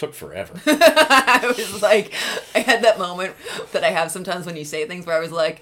[0.00, 0.54] Took forever.
[0.66, 2.14] I was like,
[2.54, 3.34] I had that moment
[3.72, 5.60] that I have sometimes when you say things where I was like,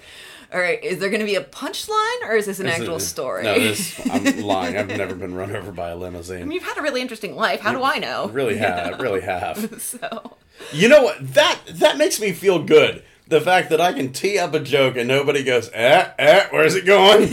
[0.53, 3.43] all right, is there going to be a punchline or is this an actual story?
[3.43, 4.77] No, this, I'm lying.
[4.77, 6.49] I've never been run over by a limousine.
[6.51, 7.59] You've had a really interesting life.
[7.59, 8.29] How do I know?
[8.29, 9.81] Really have, really have.
[9.81, 10.37] So,
[10.71, 11.17] You know what?
[11.33, 13.03] That that makes me feel good.
[13.27, 16.75] The fact that I can tee up a joke and nobody goes, eh, eh, where's
[16.75, 17.29] it going?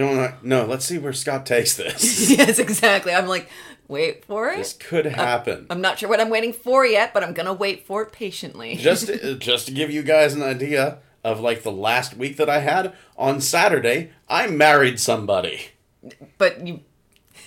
[0.00, 2.30] Know, I'm like, no, let's see where Scott takes this.
[2.36, 3.12] yes, exactly.
[3.12, 3.48] I'm like,
[3.88, 4.56] wait for it.
[4.58, 5.66] this could happen.
[5.70, 8.12] I'm not sure what I'm waiting for yet, but I'm going to wait for it
[8.12, 8.76] patiently.
[8.76, 12.48] just to, just to give you guys an idea of like the last week that
[12.48, 15.68] I had on Saturday, I married somebody.
[16.38, 16.80] but you.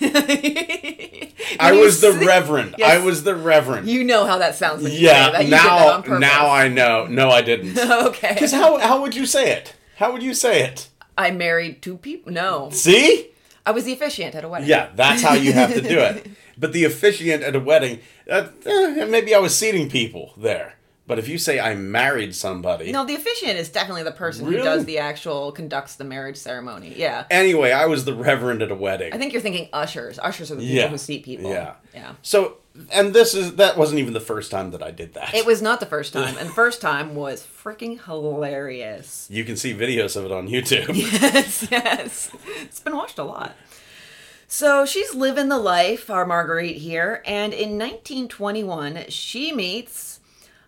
[0.00, 2.74] I You was the see- reverend.
[2.78, 3.00] Yes.
[3.00, 3.88] I was the reverend.
[3.88, 5.44] You know how that sounds when you say yeah, that.
[5.44, 7.06] You did that now now I know.
[7.06, 7.78] No, I didn't.
[7.78, 8.34] Okay.
[8.34, 9.74] Because how how would you say it?
[9.96, 10.88] How would you say it?
[11.16, 12.32] I married two people.
[12.32, 12.70] No.
[12.70, 13.30] See?
[13.66, 14.68] I was the officiant at a wedding.
[14.68, 16.26] Yeah, that's how you have to do it.
[16.56, 17.98] But the officiant at a wedding,
[18.30, 20.74] uh, eh, maybe I was seating people there.
[21.06, 24.58] But if you say I married somebody, No, the officiant is definitely the person Really?
[24.58, 26.94] who does the actual, conducts the marriage ceremony.
[26.96, 27.24] Yeah.
[27.30, 29.12] anyway, I was the reverend at a wedding.
[29.12, 30.18] I think you're thinking ushers.
[30.18, 30.88] Ushers are the people Yeah.
[30.88, 31.50] who seat people.
[31.50, 31.74] Yeah.
[31.92, 32.12] Yeah.
[32.22, 32.56] So,
[32.90, 35.34] and this is that wasn't even the first time that I did that.
[35.34, 39.26] It was not the first time, and the first time was freaking hilarious.
[39.30, 40.88] You can see videos of it on YouTube.
[41.22, 42.30] yes, yes.
[42.62, 43.54] It's been watched a lot.
[44.48, 50.13] So she's living the life, our Marguerite here, and in 1921 she meets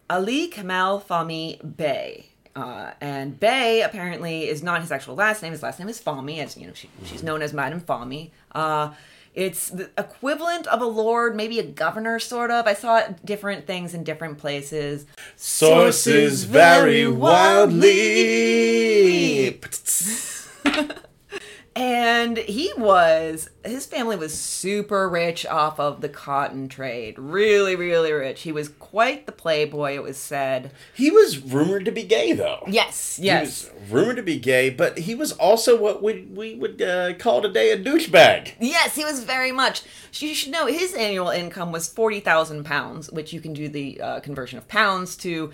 [0.08, 2.26] Ali Kamal Fahmy Bey.
[2.54, 5.52] Uh, and Bey apparently is not his actual last name.
[5.52, 8.30] His last name is Fahmy, as you know, she, she's known as Madame Fahmy.
[8.52, 8.92] Uh,
[9.34, 12.66] it's the equivalent of a lord, maybe a governor, sort of.
[12.66, 15.04] I saw different things in different places.
[15.36, 17.90] Sources vary wildly.
[21.76, 27.18] And he was, his family was super rich off of the cotton trade.
[27.18, 28.42] Really, really rich.
[28.42, 30.70] He was quite the playboy, it was said.
[30.94, 32.64] He was rumored to be gay, though.
[32.66, 33.70] Yes, He yes.
[33.70, 37.42] was rumored to be gay, but he was also what we we would uh, call
[37.42, 38.52] today a douchebag.
[38.58, 39.82] Yes, he was very much.
[40.14, 44.20] You should know his annual income was 40,000 pounds, which you can do the uh,
[44.20, 45.52] conversion of pounds to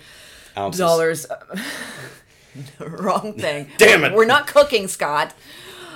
[0.57, 0.79] Ounces.
[0.79, 1.25] dollars.
[2.79, 3.67] Wrong thing.
[3.77, 4.13] Damn it.
[4.13, 5.33] We're not cooking, Scott.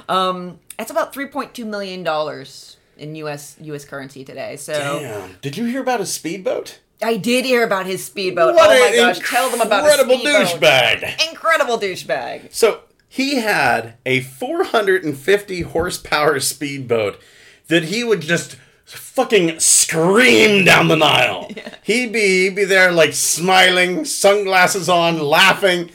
[0.10, 4.56] Um, that's about 3.2 million dollars in US US currency today.
[4.56, 5.38] So Damn.
[5.42, 6.80] Did you hear about his speedboat?
[7.02, 8.56] I did hear about his speedboat.
[8.56, 11.30] What oh my gosh, tell them about incredible douchebag.
[11.30, 12.52] Incredible douchebag.
[12.52, 17.20] So he had a 450 horsepower speedboat
[17.68, 21.52] that he would just fucking scream down the Nile.
[21.84, 25.90] He'd be he'd be there like smiling, sunglasses on, laughing.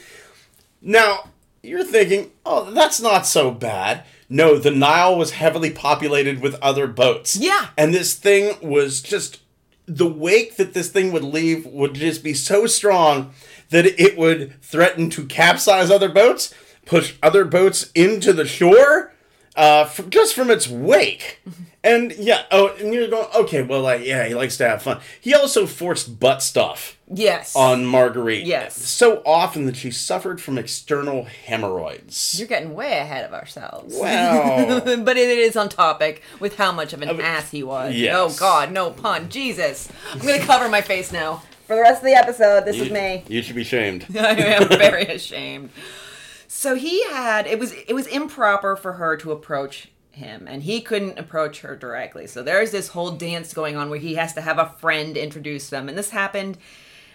[0.81, 1.32] Now
[1.63, 4.05] you're thinking, oh, that's not so bad.
[4.29, 7.37] No, the Nile was heavily populated with other boats.
[7.37, 7.69] Yeah.
[7.77, 9.41] And this thing was just
[9.87, 13.33] the wake that this thing would leave would just be so strong
[13.71, 16.55] that it would threaten to capsize other boats,
[16.87, 19.12] push other boats into the shore
[19.57, 21.41] uh, just from its wake.
[21.85, 25.01] And yeah, oh, and you're going, okay, well, like, yeah, he likes to have fun.
[25.21, 27.57] He also forced butt stuff Yes.
[27.57, 28.45] on Marguerite.
[28.47, 28.77] Yes.
[28.81, 32.37] So often that she suffered from external hemorrhoids.
[32.39, 33.97] You're getting way ahead of ourselves.
[33.97, 34.81] Wow.
[34.85, 37.95] but it is on topic with how much of an ass he was.
[37.97, 38.15] yes.
[38.17, 39.29] Oh God, no pun.
[39.29, 42.65] Jesus, I'm gonna cover my face now for the rest of the episode.
[42.65, 43.25] This is me.
[43.27, 44.07] you should be shamed.
[44.17, 45.71] I am very ashamed.
[46.63, 50.81] So he had it was it was improper for her to approach him and he
[50.81, 52.29] couldn't approach her directly.
[52.29, 55.71] So there's this whole dance going on where he has to have a friend introduce
[55.71, 56.59] them and this happened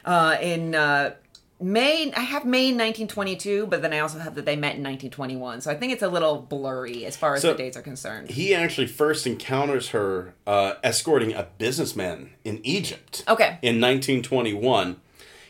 [0.03, 1.13] uh, in uh,
[1.61, 5.61] May I have May 1922, but then I also have that they met in 1921.
[5.61, 8.29] So I think it's a little blurry as far as So- the dates are concerned.
[8.31, 13.23] He actually first encounters her uh, escorting a businessman in Egypt.
[13.29, 13.59] Okay.
[13.61, 14.97] In 1921.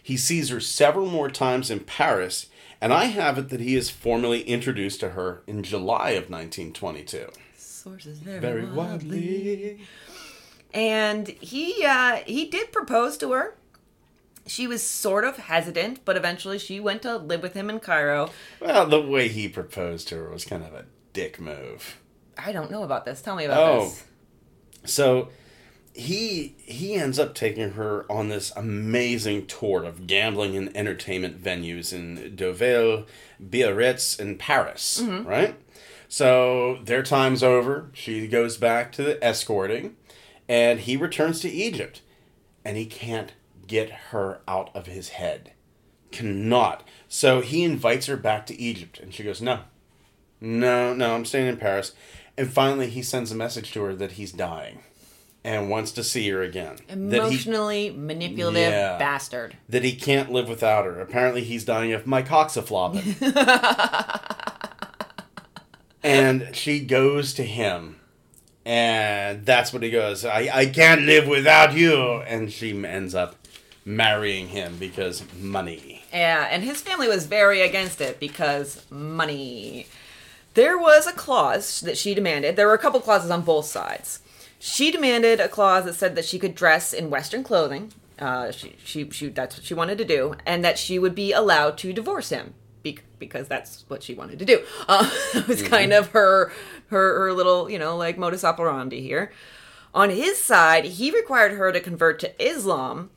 [0.01, 2.45] He sees her several more times in Paris,
[2.81, 7.27] and I have it that he is formally introduced to her in July of 1922.
[7.57, 9.17] Sources very, Very wildly.
[9.17, 9.79] widely.
[10.73, 13.55] and he uh, he did propose to her.
[14.45, 18.29] She was sort of hesitant, but eventually she went to live with him in Cairo.
[18.61, 21.99] Well, the way he proposed to her was kind of a dick move.
[22.37, 23.21] I don't know about this.
[23.21, 23.83] Tell me about Oh.
[23.85, 24.03] this.
[24.85, 25.29] So
[25.97, 31.91] he he ends up taking her on this amazing tour of gambling and entertainment venues
[31.91, 33.05] in Deauville,
[33.41, 35.01] Biarritz, and Paris.
[35.01, 35.27] Mm-hmm.
[35.27, 35.55] Right.
[36.07, 37.89] So their time's over.
[37.93, 39.95] She goes back to the escorting,
[40.47, 42.01] and he returns to Egypt,
[42.63, 43.33] and he can't
[43.65, 45.53] get her out of his head.
[46.11, 46.87] Cannot.
[47.09, 49.61] So he invites her back to Egypt, and she goes, "No,
[50.39, 51.93] no, no, I'm staying in Paris.
[52.37, 54.83] And finally, he sends a message to her that he's dying
[55.43, 56.77] and wants to see her again.
[56.87, 58.97] That he, Emotionally manipulative Yeah.
[58.97, 59.55] bastard.
[59.69, 60.99] that he can't live without her.
[60.99, 63.15] Apparently, he's dying of mycoxafloppin.
[66.03, 67.99] and she goes to him.
[68.65, 71.95] And that's what he goes, I, I can't live without you.
[72.21, 73.35] And she ends up
[73.85, 76.03] marrying him because money.
[76.11, 79.87] Yeah, and his family was very against it because money.
[80.55, 82.57] There was a clause that she demanded.
[82.57, 84.19] There were a couple clauses on both sides.
[84.59, 87.93] She demanded a clause that said that she could dress in Western clothing.
[88.19, 91.31] Uh, she, she, she, that's what she wanted to do, and that she would be
[91.31, 94.63] allowed to divorce him bec- because that's what she wanted to do.
[94.87, 96.51] Uh, it was kind of her,
[96.87, 99.31] her, her little, you know, like modus operandi here.
[99.93, 103.11] On his side, he required her to convert to Islam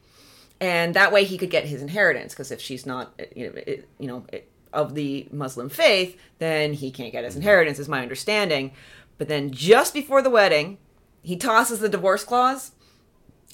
[0.60, 3.88] and that way he could get his inheritance because if she's not you know, it,
[3.98, 8.02] you know it, of the muslim faith then he can't get his inheritance is my
[8.02, 8.72] understanding
[9.18, 10.78] but then just before the wedding
[11.22, 12.72] he tosses the divorce clause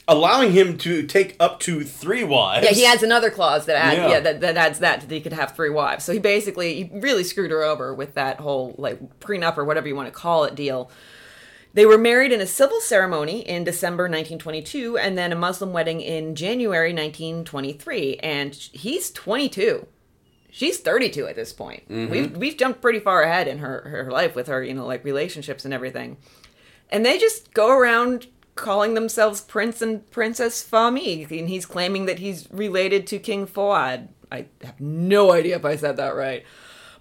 [0.08, 2.64] Allowing him to take up to three wives.
[2.64, 4.08] yeah he adds another clause that adds Yeah.
[4.08, 6.90] yeah, that, that adds that that he could have three wives so he basically he
[7.00, 10.44] really screwed her over with that whole like prenup or whatever you want to call
[10.44, 10.90] it deal
[11.74, 16.00] They were married in a civil ceremony in December 1922 and then a Muslim wedding
[16.00, 18.16] in January 1923.
[18.22, 19.86] And he's 22.
[20.50, 21.86] She's 32 at this point.
[21.90, 22.10] Mm-hmm.
[22.10, 25.04] We've, we've jumped pretty far ahead in her, her life with her, you know, like
[25.04, 26.16] relationships and everything.
[26.90, 31.30] And they just go around calling themselves Prince and Princess Fahmy.
[31.38, 34.08] And he's claiming that he's related to King Fuad.
[34.32, 36.44] I have no idea if I said that right.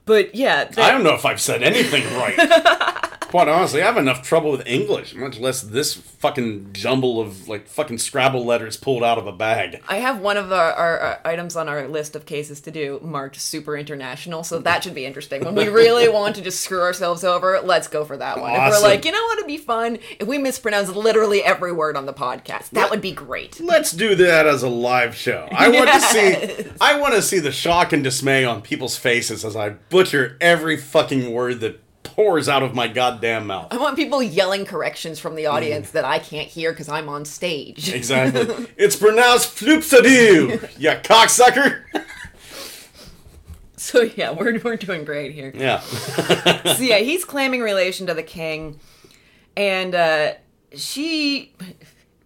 [0.06, 2.36] But yeah, they- I don't know if I've said anything right.
[3.36, 7.68] Quite honestly, I have enough trouble with English, much less this fucking jumble of like
[7.68, 9.84] fucking Scrabble letters pulled out of a bag.
[9.90, 12.98] I have one of our, our, our items on our list of cases to do
[13.04, 15.44] marked super international, so that should be interesting.
[15.44, 18.54] When we really want to just screw ourselves over, let's go for that one.
[18.54, 20.00] If we're like, you know what it'd be fun?
[20.18, 23.60] If we mispronounce literally every word on the podcast, that would be great.
[23.60, 25.50] Let's do that as a live show.
[25.52, 29.44] I want to see I want to see the shock and dismay on people's faces
[29.44, 33.68] as I butcher every fucking word that pours out of my goddamn mouth.
[33.72, 37.26] I want people yelling corrections from the audience that I can't hear because I'm on
[37.26, 37.92] stage.
[37.92, 38.68] Exactly.
[38.78, 41.84] it's pronounced floopsadoo, you cocksucker.
[43.78, 45.52] So yeah, we're, we're doing great here.
[45.54, 45.80] Yeah.
[45.82, 48.80] so yeah, he's claiming relation to the king,
[49.56, 50.34] and uh,
[50.76, 51.54] she,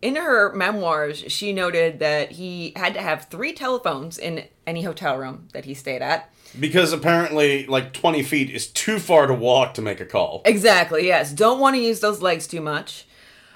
[0.02, 5.18] in her memoirs, she noted that he had to have three telephones in any hotel
[5.18, 6.32] room that he stayed at.
[6.58, 10.42] Because apparently, like 20 feet is too far to walk to make a call.
[10.46, 11.08] Exactly.
[11.08, 11.34] Yes.
[11.34, 13.06] Don't want to use those legs too much.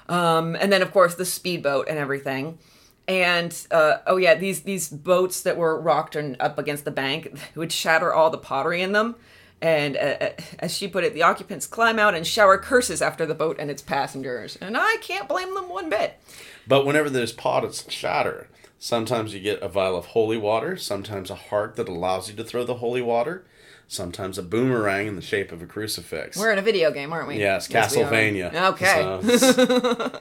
[0.08, 2.58] Um, and then of course the speedboat and everything.
[3.06, 7.38] And uh, oh yeah, these these boats that were rocked and up against the bank
[7.54, 9.16] would shatter all the pottery in them.
[9.60, 13.34] And uh, as she put it, the occupants climb out and shower curses after the
[13.34, 14.58] boat and its passengers.
[14.60, 16.20] And I can't blame them one bit.
[16.66, 18.48] But whenever there's pots shatter,
[18.84, 22.44] sometimes you get a vial of holy water, sometimes a heart that allows you to
[22.44, 23.42] throw the holy water,
[23.88, 26.36] sometimes a boomerang in the shape of a crucifix.
[26.36, 27.38] We're in a video game, aren't we?
[27.38, 27.82] yes, we are.
[27.82, 28.54] Castlevania.
[28.72, 29.38] Okay.
[29.38, 30.20] So-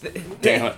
[0.42, 0.76] Damn it.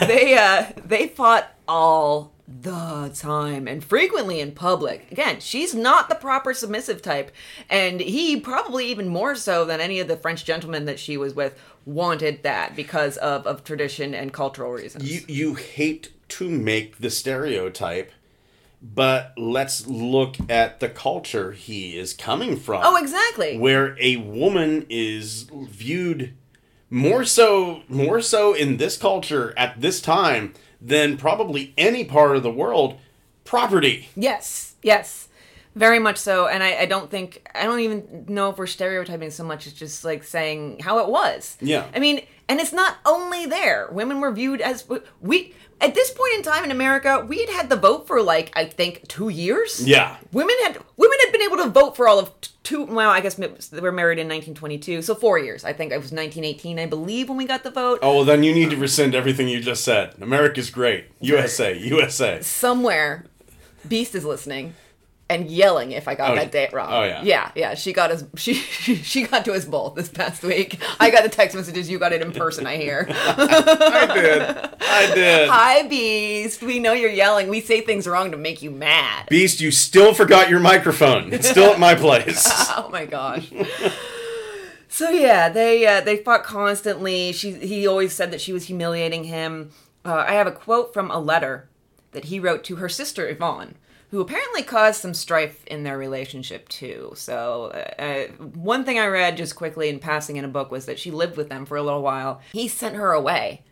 [0.06, 5.10] they uh they fought all the time and frequently in public.
[5.12, 7.32] Again, she's not the proper submissive type,
[7.68, 11.34] and he probably even more so than any of the French gentlemen that she was
[11.34, 15.10] with wanted that because of, of tradition and cultural reasons.
[15.10, 18.12] You you hate to make the stereotype,
[18.82, 22.82] but let's look at the culture he is coming from.
[22.84, 23.58] oh, exactly.
[23.58, 26.34] where a woman is viewed
[26.88, 32.42] more so more so in this culture at this time than probably any part of
[32.42, 32.96] the world
[33.44, 35.28] property Yes, yes,
[35.74, 36.46] very much so.
[36.46, 39.72] And I, I don't think I don't even know if we're stereotyping so much as
[39.72, 41.56] just like saying how it was.
[41.60, 41.86] Yeah.
[41.94, 43.88] I mean, and it's not only there.
[43.92, 44.84] Women were viewed as
[45.20, 48.52] we at this point in time in America, we had had the vote for like
[48.54, 49.86] I think two years.
[49.86, 52.84] yeah Women had women had been able to vote for all of two.
[52.84, 55.64] Well, I guess they were married in 1922, so four years.
[55.64, 58.00] I think it was 1918, I believe, when we got the vote.
[58.02, 62.42] oh well then you need to rescind everything you just said america's great usa usa
[62.42, 63.24] somewhere
[63.88, 64.74] beast is listening
[65.30, 66.88] and yelling if i got Oh, that date wrong.
[66.92, 67.22] oh, yeah.
[67.22, 68.52] yeah yeah she got us she
[69.12, 70.78] she got to us both this past week.
[70.98, 73.06] I got the text messages you got it in person i hear.
[73.10, 74.42] I did.
[74.82, 75.48] I did.
[75.48, 76.62] Hi beast.
[76.62, 77.48] We know you're yelling.
[77.48, 79.28] We say things wrong to make you mad.
[79.30, 81.32] Beast you still forgot your microphone.
[81.32, 82.46] It's still at my place.
[82.76, 83.50] Oh my gosh.
[84.88, 87.32] So yeah they uh, they fought constantly.
[87.32, 89.70] She he always said that she was humiliating him.
[90.04, 91.68] Uh, i have a quote from a letter
[92.12, 93.74] that he wrote to her sister yvonne
[94.10, 99.06] who apparently caused some strife in their relationship too so uh, uh, one thing i
[99.06, 101.76] read just quickly in passing in a book was that she lived with them for
[101.76, 103.62] a little while he sent her away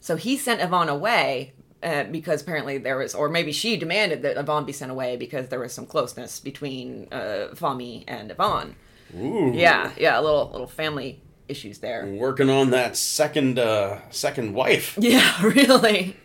[0.00, 4.38] so he sent Yvonne away uh, because apparently there was, or maybe she demanded that
[4.38, 8.76] Yvonne be sent away because there was some closeness between uh, Fahmy and Yvonne.
[9.16, 9.52] Ooh.
[9.54, 12.06] Yeah, yeah, a little little family issues there.
[12.06, 16.16] working on that second uh second wife Yeah, really.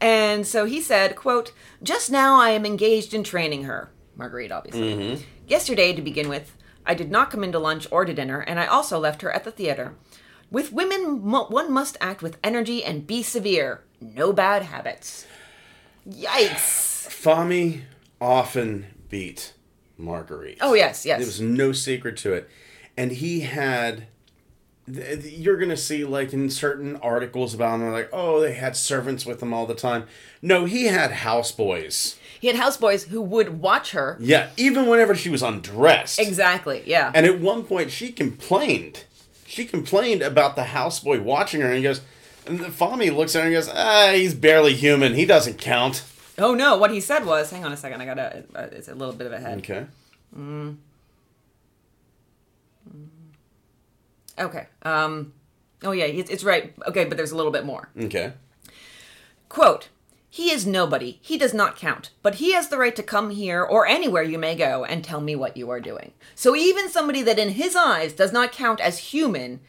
[0.00, 3.90] And so he said, quote, Just now I am engaged in training her.
[4.16, 4.94] Marguerite, obviously.
[4.94, 5.22] Mm-hmm.
[5.46, 8.66] Yesterday, to begin with, I did not come into lunch or to dinner, and I
[8.66, 9.94] also left her at the theater.
[10.50, 13.84] With women, one must act with energy and be severe.
[14.00, 15.26] No bad habits.
[16.08, 17.06] Yikes.
[17.08, 17.82] Fahmy
[18.20, 19.54] often beat
[19.96, 21.18] marguerite Oh, yes, yes.
[21.18, 22.48] There was no secret to it.
[22.96, 24.06] And he had.
[24.94, 28.76] Th- You're going to see, like, in certain articles about him, like, oh, they had
[28.76, 30.04] servants with him all the time.
[30.42, 32.16] No, he had houseboys.
[32.40, 34.16] he had houseboys who would watch her.
[34.20, 36.18] Yeah, even whenever she was undressed.
[36.18, 37.12] Exactly, yeah.
[37.14, 39.04] And at one point, she complained.
[39.46, 42.00] She complained about the houseboy watching her, and he goes,
[42.46, 45.14] and Fahmy looks at her and goes, ah, he's barely human.
[45.14, 46.02] He doesn't count.
[46.38, 48.94] oh, no, what he said was, hang on a second, I gotta, uh, it's a
[48.94, 49.58] little bit of a head.
[49.58, 49.86] Okay.
[54.40, 54.66] Okay.
[54.82, 55.32] Um,
[55.82, 56.72] oh, yeah, it's, it's right.
[56.86, 57.90] Okay, but there's a little bit more.
[58.00, 58.32] Okay.
[59.48, 59.88] Quote,
[60.28, 61.18] he is nobody.
[61.20, 62.10] He does not count.
[62.22, 65.20] But he has the right to come here or anywhere you may go and tell
[65.20, 66.12] me what you are doing.
[66.34, 69.60] So even somebody that in his eyes does not count as human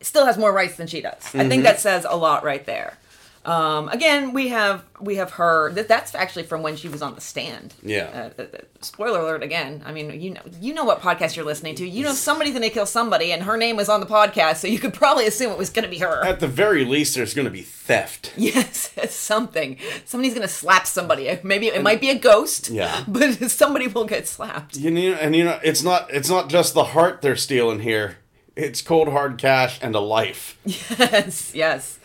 [0.00, 1.34] still has more rights than she does.
[1.34, 2.98] I think that says a lot right there.
[3.44, 5.72] Um, again, we have we have her.
[5.72, 7.74] That, that's actually from when she was on the stand.
[7.82, 8.30] Yeah.
[8.38, 9.82] Uh, uh, uh, spoiler alert again.
[9.86, 11.88] I mean, you know, you know what podcast you're listening to.
[11.88, 14.66] You know somebody's going to kill somebody, and her name was on the podcast, so
[14.68, 16.24] you could probably assume it was going to be her.
[16.24, 18.32] At the very least, there's going to be theft.
[18.38, 19.76] Yes, something.
[20.04, 21.38] Somebody's gonna slap somebody.
[21.42, 22.70] Maybe it might be a ghost.
[22.70, 23.04] Yeah.
[23.08, 24.76] But somebody will get slapped.
[24.76, 28.18] You know, and you know, it's not it's not just the heart they're stealing here.
[28.56, 30.58] It's cold hard cash and a life.
[30.98, 31.97] Yes, yes.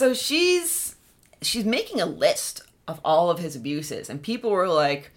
[0.00, 0.96] So she's
[1.42, 5.10] she's making a list of all of his abuses, and people were like,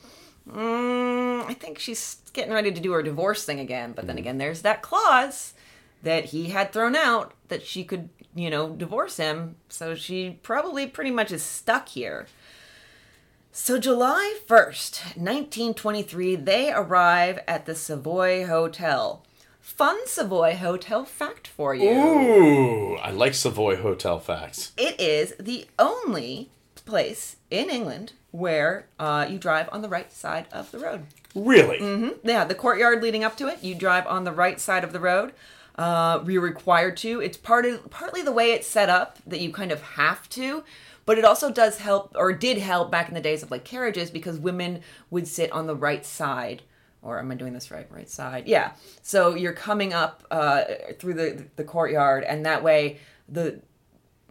[0.45, 4.39] mm, "I think she's getting ready to do her divorce thing again." But then again,
[4.39, 5.53] there's that clause
[6.01, 9.55] that he had thrown out that she could, you know, divorce him.
[9.69, 12.27] So she probably pretty much is stuck here.
[13.53, 19.23] So, July 1st, 1923, they arrive at the Savoy Hotel.
[19.63, 21.89] Fun Savoy Hotel fact for you.
[21.89, 24.73] Ooh, I like Savoy Hotel facts.
[24.75, 30.47] It is the only place in England where uh, you drive on the right side
[30.51, 31.05] of the road.
[31.33, 31.79] Really?
[31.79, 32.27] Mm-hmm.
[32.27, 34.99] Yeah, the courtyard leading up to it, you drive on the right side of the
[34.99, 35.31] road.
[35.75, 37.21] Uh, you're required to.
[37.21, 40.65] It's part of, partly the way it's set up that you kind of have to,
[41.05, 44.11] but it also does help, or did help back in the days of like carriages
[44.11, 46.63] because women would sit on the right side.
[47.03, 47.85] Or am I doing this right?
[47.91, 48.47] Right side.
[48.47, 48.71] Yeah.
[49.01, 50.63] So you're coming up uh,
[50.99, 53.61] through the the courtyard, and that way the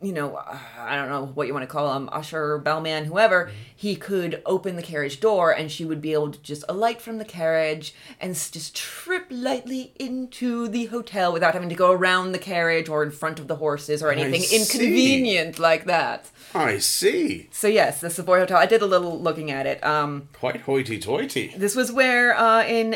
[0.02, 3.50] you know, uh, I don't know what you want to call him, usher, bellman, whoever,
[3.74, 7.18] he could open the carriage door and she would be able to just alight from
[7.18, 12.38] the carriage and just trip lightly into the hotel without having to go around the
[12.38, 16.30] carriage or in front of the horses or anything inconvenient like that.
[16.54, 17.48] I see.
[17.52, 18.58] So yes, the Savoy Hotel.
[18.58, 19.82] I did a little looking at it.
[19.84, 21.54] Um, Quite hoity-toity.
[21.56, 22.94] this was where uh, in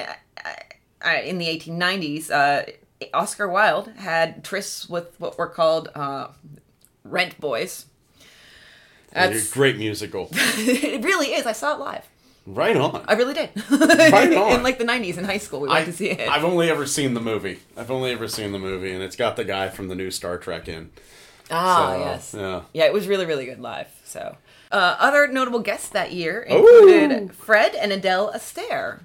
[1.05, 2.71] uh, in the 1890s, uh,
[3.15, 6.29] Oscar Wilde had trysts with what were called uh,
[7.11, 7.87] rent boys.
[9.13, 10.29] That's Great musical.
[10.33, 11.03] it.
[11.05, 11.47] Really is.
[11.47, 12.05] I saw it live.
[12.47, 13.05] Right on.
[13.09, 13.51] I really did.
[13.71, 14.53] Right on.
[14.53, 16.29] in like the 90s in high school, we went I, to see it.
[16.29, 17.59] I've only ever seen the movie.
[17.77, 20.39] I've only ever seen the movie, and it's got the guy from the new Star
[20.39, 20.91] Trek in.
[21.51, 22.35] ah, So, yes.
[22.39, 22.61] yeah.
[22.73, 23.89] Yeah, it was really, really good live.
[24.05, 24.37] So,
[24.71, 26.57] uh, other notable guests that year Ooh.
[26.89, 29.01] included Fred and Adele Astaire.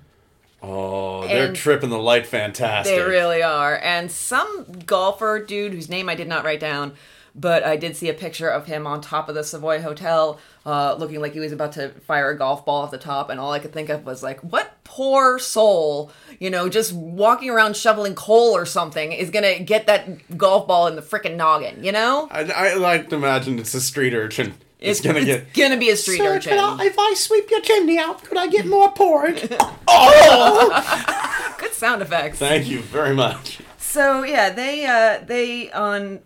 [0.62, 2.95] Oh, they're And- tripping the light fantastic.
[2.95, 3.80] They really are.
[3.82, 6.93] And some golfer dude whose name I did not write down,
[7.36, 10.96] but I did see a picture of him on top of the Savoy Hotel, uh,
[11.00, 13.30] looking like he was about to fire a golf ball off the top.
[13.30, 17.50] And all I could think of was like, what poor soul, you know, just walking
[17.50, 21.84] around shoveling coal or something is gonna get that golf ball in the frickin' noggin,
[21.84, 22.28] you know?
[22.32, 24.54] I, I like to imagine it's a street urchin.
[24.80, 25.54] It's, gonna it's get.
[25.54, 26.52] gonna be a street Sir, urchin.
[26.54, 29.48] could I- if I sweep your chimney out, could I get more porridge?
[29.88, 31.56] oh!
[31.60, 32.40] Good sound effects.
[32.40, 33.60] Thank you very much.
[33.78, 36.22] So yeah, they uh they on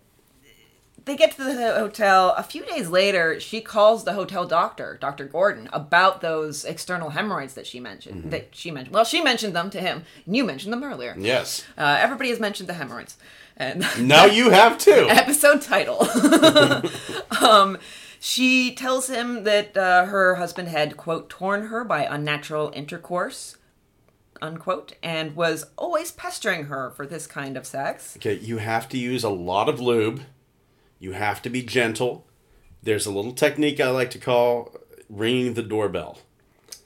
[1.06, 2.34] they get to the hotel.
[2.36, 5.24] A few days later, she calls the hotel doctor, Dr.
[5.24, 8.32] Gordon, about those external hemorrhoids that she mentioned.
[8.32, 8.92] That she mentioned.
[8.92, 10.04] Well, she mentioned them to him.
[10.26, 11.14] And you mentioned them earlier.
[11.16, 11.64] Yes.
[11.78, 13.16] Uh, everybody has mentioned the hemorrhoids.
[13.56, 15.06] And Now you have too.
[15.08, 16.08] episode title.
[17.40, 17.78] um,
[18.18, 23.56] she tells him that uh, her husband had quote torn her by unnatural intercourse,
[24.42, 28.16] unquote, and was always pestering her for this kind of sex.
[28.16, 30.22] Okay, you have to use a lot of lube.
[30.98, 32.26] You have to be gentle.
[32.82, 34.74] There's a little technique I like to call
[35.08, 36.18] ringing the doorbell.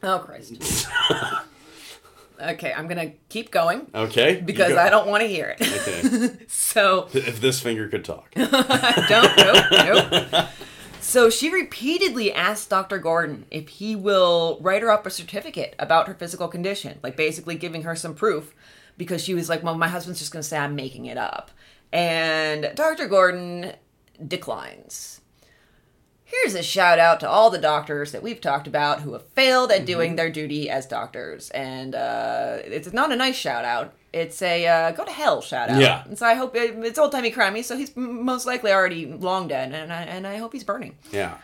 [0.03, 0.89] Oh Christ.
[2.41, 4.41] okay, I'm gonna keep going Okay?
[4.41, 5.63] Because go- I don't want to hear it.
[5.63, 6.45] Okay.
[6.49, 8.31] so if this finger could talk.
[8.35, 9.65] don't nope
[10.33, 10.47] nope.
[11.01, 12.99] So she repeatedly asked Dr.
[12.99, 17.57] Gordon if he will write her up a certificate about her physical condition, like basically
[17.57, 18.55] giving her some proof,
[18.97, 21.51] because she was like, "Well, my husband's just gonna say I'm making it up,"
[21.93, 23.09] and Dr.
[23.09, 23.73] Gordon
[24.27, 25.21] declines.
[26.25, 29.73] Here's a shout out to all the doctors that we've talked about who have failed
[29.73, 31.51] at doing their duty as doctors.
[31.51, 33.95] And uh, it's not a nice shout out.
[34.12, 35.81] It's a uh, go to hell shout out.
[35.81, 36.05] Yeah.
[36.05, 39.49] And so I hope it, it's old timey crimey, so he's most likely already long
[39.49, 40.97] dead, and I, and I hope he's burning.
[41.12, 41.39] Yeah.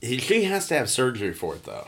[0.00, 1.86] He- She has to have surgery for it, though.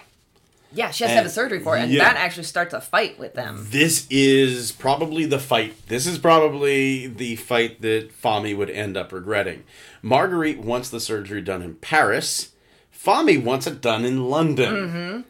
[0.73, 2.05] Yeah, she has to have a surgery for it, and yeah.
[2.05, 3.67] that actually starts a fight with them.
[3.71, 5.87] This is probably the fight.
[5.89, 9.65] This is probably the fight that Fahmy would end up regretting.
[10.03, 12.53] Marguerite wants the surgery done in Paris.
[12.95, 14.75] Fahmy wants it done in London.
[14.75, 15.21] Mm-hmm.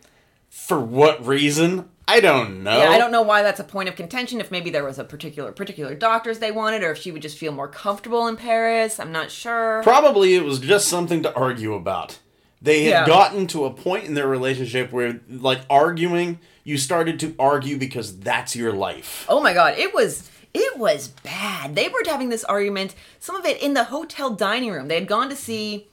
[0.49, 1.89] For what reason?
[2.09, 2.79] I don't know.
[2.79, 4.41] Yeah, I don't know why that's a point of contention.
[4.41, 7.37] If maybe there was a particular particular doctors they wanted, or if she would just
[7.37, 8.99] feel more comfortable in Paris.
[8.99, 9.83] I'm not sure.
[9.83, 12.19] Probably it was just something to argue about.
[12.61, 13.07] They had Yeah.
[13.07, 18.19] gotten to a point in their relationship where, like, arguing, you started to argue because
[18.19, 19.25] that's your life.
[19.29, 21.75] Oh my god, it was it was bad.
[21.77, 24.89] They were having this argument, some of it in the hotel dining room.
[24.89, 25.89] They had gone to see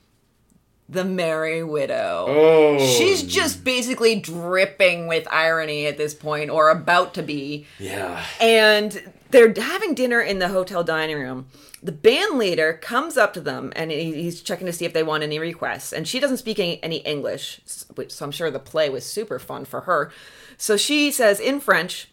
[0.90, 2.26] The Merry Widow.
[2.28, 2.78] Oh.
[2.98, 7.68] She's just basically dripping with irony at this point, or about to be.
[7.80, 8.24] Yeah.
[8.40, 11.48] And they're having dinner in the hotel dining room.
[11.86, 15.22] The band leader comes up to them and he's checking to see if they want
[15.22, 15.94] any requests.
[15.94, 19.66] And she doesn't speak any, any English, so I'm sure the play was super fun
[19.66, 20.12] for her.
[20.58, 22.10] So she says in French,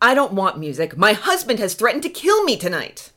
[0.00, 0.96] I don't want music.
[0.96, 3.10] My husband has threatened to kill me tonight.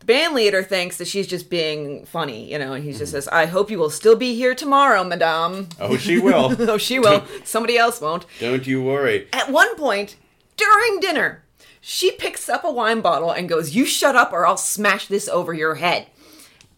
[0.00, 3.10] The band leader thinks that she's just being funny, you know, and he just mm-hmm.
[3.12, 5.68] says, I hope you will still be here tomorrow, madame.
[5.78, 6.56] Oh, she will.
[6.70, 7.24] oh, she will.
[7.44, 8.26] Somebody else won't.
[8.40, 9.28] Don't you worry.
[9.32, 10.16] At one point,
[10.56, 11.44] during dinner,
[11.88, 15.28] she picks up a wine bottle and goes, You shut up or I'll smash this
[15.28, 16.08] over your head.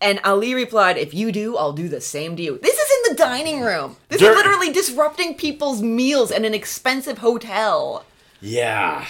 [0.03, 2.59] And Ali replied, If you do, I'll do the same to you.
[2.59, 3.97] This is in the dining room.
[4.11, 8.05] This Dur- is literally disrupting people's meals in an expensive hotel.
[8.43, 9.07] Yeah.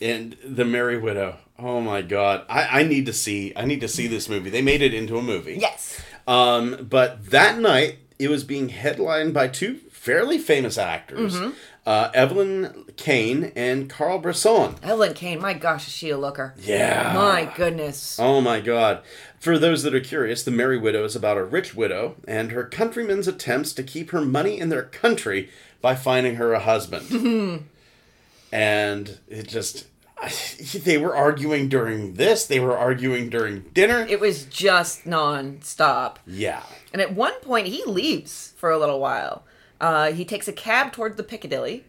[0.00, 1.36] And The Merry Widow.
[1.58, 2.46] Oh my god.
[2.48, 4.48] I, I need to see I need to see this movie.
[4.48, 5.58] They made it into a movie.
[5.60, 6.00] Yes.
[6.26, 9.78] Um, but that night it was being headlined by two
[10.08, 11.36] fairly famous actors.
[11.36, 11.50] Mm-hmm.
[11.84, 14.76] Uh, Evelyn Kane and Carl Brisson.
[14.82, 16.54] Evelyn Kane, my gosh, is she a looker?
[16.58, 17.12] Yeah.
[17.14, 18.18] My goodness.
[18.18, 19.02] Oh my god.
[19.38, 22.64] For those that are curious, The Merry Widow is about a rich widow and her
[22.64, 25.50] countrymen's attempts to keep her money in their country
[25.80, 27.68] by finding her a husband.
[28.52, 29.86] and it just
[30.84, 32.46] They were arguing during this.
[32.46, 34.06] They were arguing during dinner.
[34.08, 36.18] It was just non-stop.
[36.26, 36.62] yeah.
[36.92, 39.44] And at one point, he leaves for a little while.
[39.80, 41.84] Uh, he takes a cab towards the Piccadilly.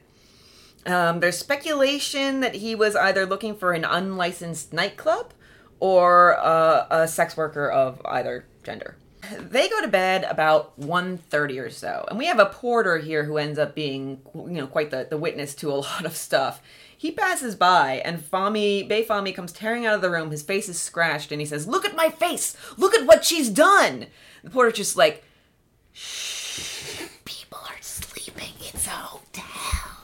[0.86, 5.34] Um, there's speculation that he was either looking for an unlicensed nightclub
[5.80, 8.96] or uh, a sex worker of either gender.
[9.38, 13.38] They go to bed about 1.30 or so, and we have a porter here who
[13.38, 16.62] ends up being, you know, quite the, the witness to a lot of stuff.
[16.98, 20.32] He passes by, and Fahmy, Bey Fahmy comes tearing out of the room.
[20.32, 22.58] His face is scratched, and he says, "Look at my face!
[22.78, 24.08] Look at what she's done!"
[24.44, 25.24] The porter's just like,
[25.94, 26.39] are
[28.80, 29.42] It's a.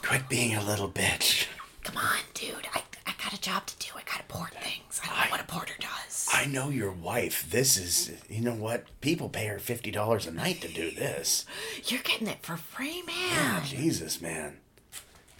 [0.06, 1.48] Quit being a little bitch.
[1.84, 2.68] Come on, dude.
[2.74, 3.94] I, I got a job to do.
[3.96, 5.00] I gotta port things.
[5.02, 6.28] I don't know what a porter does.
[6.34, 7.50] I know your wife.
[7.50, 8.84] This is, you know what?
[9.00, 11.46] People pay her fifty dollars a night to do this.
[11.86, 13.64] You're getting it for free, man.
[13.64, 14.58] Jesus, man,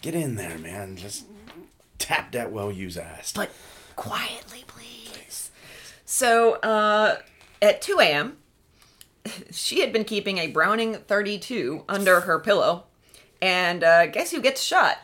[0.00, 0.96] get in there, man.
[0.96, 1.26] Just
[1.98, 3.34] tap that well-used ass.
[3.36, 3.50] But
[3.96, 5.50] quietly, please.
[6.06, 7.18] So, uh,
[7.60, 8.38] at 2 a.m.,
[9.50, 12.84] she had been keeping a Browning 32 under her pillow.
[13.42, 14.98] And uh, guess who gets shot?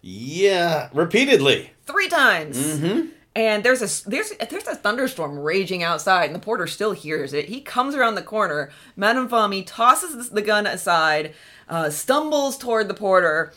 [0.00, 1.70] yeah, repeatedly.
[1.86, 2.56] three times.
[2.58, 3.08] Mm-hmm.
[3.34, 7.46] And there's a there's there's a thunderstorm raging outside, and the porter still hears it.
[7.48, 8.70] He comes around the corner.
[8.94, 11.32] Madame Fahmy tosses the gun aside,
[11.68, 13.54] uh, stumbles toward the porter.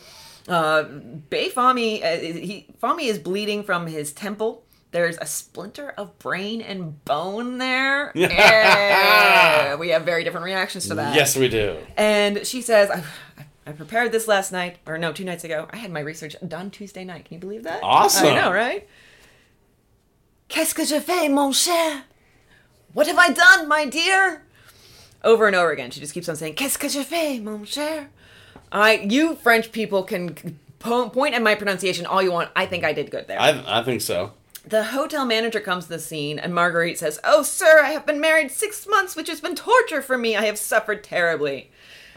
[0.48, 4.62] Uh, Bey Fahmy, uh, he Fahmy is bleeding from his temple.
[4.92, 8.12] There's a splinter of brain and bone there.
[8.14, 9.74] Yeah.
[9.74, 11.14] we have very different reactions to that.
[11.14, 11.76] Yes, we do.
[11.98, 13.02] And she says, I,
[13.36, 15.66] I prepared this last night, or no, two nights ago.
[15.70, 17.24] I had my research done Tuesday night.
[17.24, 17.80] Can you believe that?
[17.82, 18.28] Awesome.
[18.28, 18.86] I know, right?
[20.48, 22.04] Qu'est-ce que je fais, mon cher?
[22.92, 24.42] What have I done, my dear?
[25.24, 28.10] Over and over again, she just keeps on saying, Qu'est-ce que je fais, mon cher?
[28.70, 32.50] I, you French people can po- point at my pronunciation all you want.
[32.54, 33.40] I think I did good there.
[33.40, 34.32] I I think so.
[34.64, 38.20] The hotel manager comes to the scene, and Marguerite says, Oh, sir, I have been
[38.20, 40.34] married six months, which has been torture for me.
[40.36, 41.70] I have suffered terribly.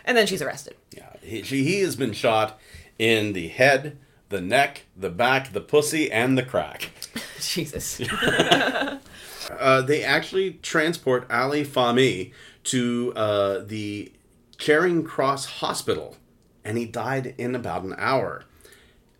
[0.10, 0.76] And then she's arrested.
[0.90, 2.60] Yeah, he, she, he has been shot
[2.98, 3.96] in the head,
[4.30, 6.90] the neck, the back, the pussy, and the crack.
[7.40, 8.02] Jesus.
[9.60, 12.32] Uh, they actually transport Ali Fahmy
[12.66, 14.12] to uh, the
[14.60, 16.18] Charing Cross Hospital,
[16.64, 18.44] and he died in about an hour.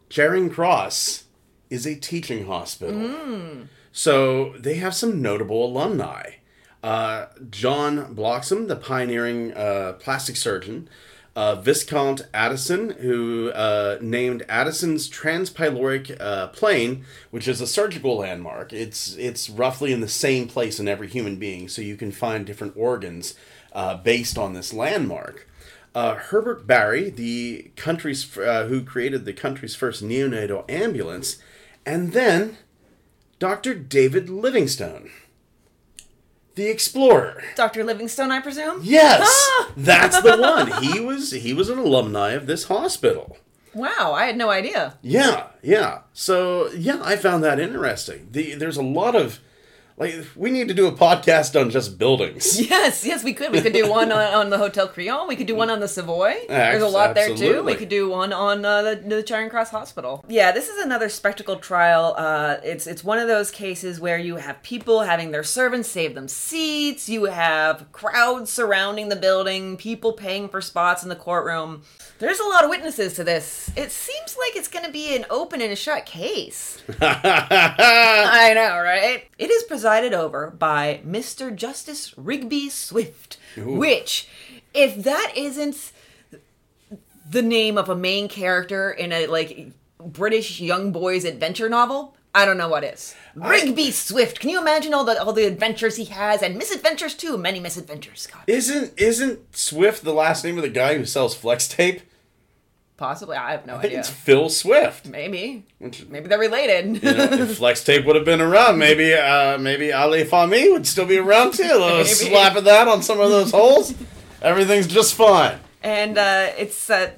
[0.08, 1.24] Charing Cross
[1.72, 3.68] is a teaching hospital.
[3.92, 6.34] So they have some notable alumni.
[6.82, 10.90] Uh, John Bloxham, the pioneering uh, plastic surgeon,
[11.36, 18.74] uh, Viscount Addison, who uh, named Addison's transpyloric uh, plane, which is a surgical landmark.
[18.74, 22.46] It's it's roughly in the same place in every human being, so you can find
[22.46, 23.36] different organs
[24.04, 25.48] based on this landmark.
[25.96, 31.38] Herbert Barry, the country's who created the country's first neonatal ambulance,
[31.86, 32.58] and then
[33.38, 33.76] Dr.
[33.76, 35.10] David Livingstone,
[36.60, 37.42] the explorer.
[37.56, 37.84] Dr.
[37.86, 38.82] Livingstone, I presume?
[38.84, 39.72] Yes, Ah!
[39.78, 40.84] that's the one.
[40.84, 43.38] He was he was an alumni of this hospital.
[43.74, 44.98] Wow, I had no idea.
[45.02, 46.00] Yeah, yeah.
[46.12, 48.28] So yeah, I found that interesting.
[48.32, 49.40] The, there's a lot of
[50.00, 52.60] like we need to do a podcast on just buildings.
[52.70, 53.52] Yes, yes, we could.
[53.52, 55.28] We could do one on, on the Hotel Crillon.
[55.28, 56.36] We could do one on the Savoy.
[56.48, 57.64] There's a lot there too.
[57.64, 60.24] We could do one on uh, the, the Charing Cross Hospital.
[60.28, 62.16] Yeah, this is another spectacle trial.
[62.18, 66.16] Uh, it's it's one of those cases where you have people having their servants save
[66.16, 67.10] them seats.
[67.10, 69.78] You have crowds surrounding the building.
[69.78, 71.82] People paying for spots in the courtroom.
[72.20, 73.72] There's a lot of witnesses to this.
[73.76, 76.78] It seems like it's going to be an open and a shut case.
[77.02, 79.24] I know, right?
[79.38, 81.56] It is presided over by Mr.
[81.56, 84.28] Justice Rigby Swift, which,
[84.72, 85.92] if that isn't
[87.28, 92.46] the name of a main character in a like British young boys adventure novel, I
[92.46, 93.16] don't know what is.
[93.34, 94.40] Rigby Swift.
[94.40, 97.36] Can you imagine all the all the adventures he has and misadventures too?
[97.36, 98.44] Many misadventures, Scott.
[98.46, 102.02] Isn't isn't Swift the last name of the guy who sells flex tape?
[103.00, 104.00] Possibly, I have no I idea.
[104.00, 105.06] it's Phil Swift.
[105.08, 105.64] Maybe,
[106.10, 107.02] maybe they're related.
[107.02, 110.86] You know, if flex tape would have been around, maybe uh, maybe Ali Fahmy would
[110.86, 111.64] still be around too.
[111.64, 112.06] A little Maybe.
[112.10, 113.94] slap of that on some of those holes.
[114.42, 115.58] Everything's just fine.
[115.82, 117.12] and uh, it's uh,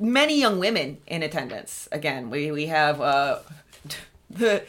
[0.00, 1.86] many young women in attendance.
[1.92, 3.40] Again, we we have uh,
[4.30, 4.62] the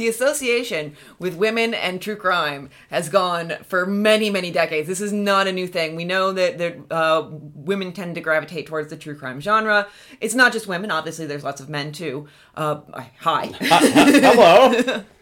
[0.00, 4.88] the association with women and true crime has gone for many many decades.
[4.88, 5.94] This is not a new thing.
[5.94, 9.86] We know that that uh, women tend to gravitate towards the true crime genre.
[10.20, 10.90] It's not just women.
[10.90, 12.26] Obviously, there's lots of men too.
[12.56, 12.80] Uh,
[13.18, 13.46] hi.
[13.60, 15.04] Hello.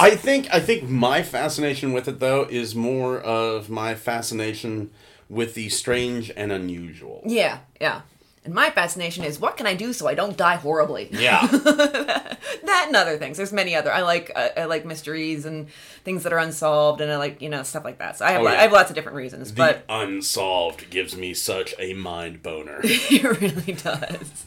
[0.00, 4.90] I think I think my fascination with it though is more of my fascination
[5.28, 7.22] with the strange and unusual.
[7.24, 8.02] Yeah, yeah.
[8.44, 11.08] And my fascination is what can I do so I don't die horribly?
[11.10, 11.46] Yeah.
[11.46, 13.38] that and other things.
[13.38, 13.90] There's many other.
[13.90, 15.68] I like uh, I like mysteries and
[16.04, 18.18] things that are unsolved, and I like you know stuff like that.
[18.18, 18.58] So I have Oh, yeah.
[18.58, 22.80] I have lots of different reasons, the but unsolved gives me such a mind boner.
[22.84, 24.44] it really does.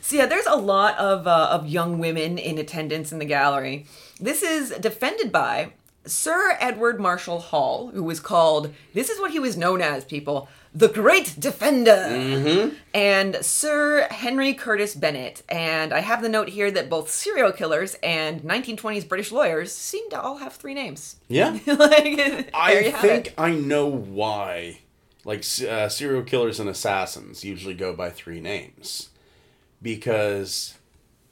[0.00, 3.86] So yeah, there's a lot of uh, of young women in attendance in the gallery.
[4.20, 5.74] This is defended by
[6.04, 8.74] Sir Edward Marshall Hall, who was called.
[8.92, 10.48] This is what he was known as, people.
[10.74, 15.42] The Great Defender, and Sir Henry Curtis Bennett.
[15.48, 20.08] And I have the note here that both serial killers and 1920s British lawyers seem
[20.10, 21.16] to all have three names.
[21.28, 21.58] Yeah.
[21.66, 23.34] like, I think it.
[23.36, 24.78] I know why.
[25.24, 29.10] Like uh, serial killers and assassins usually go by three names,
[29.80, 30.74] because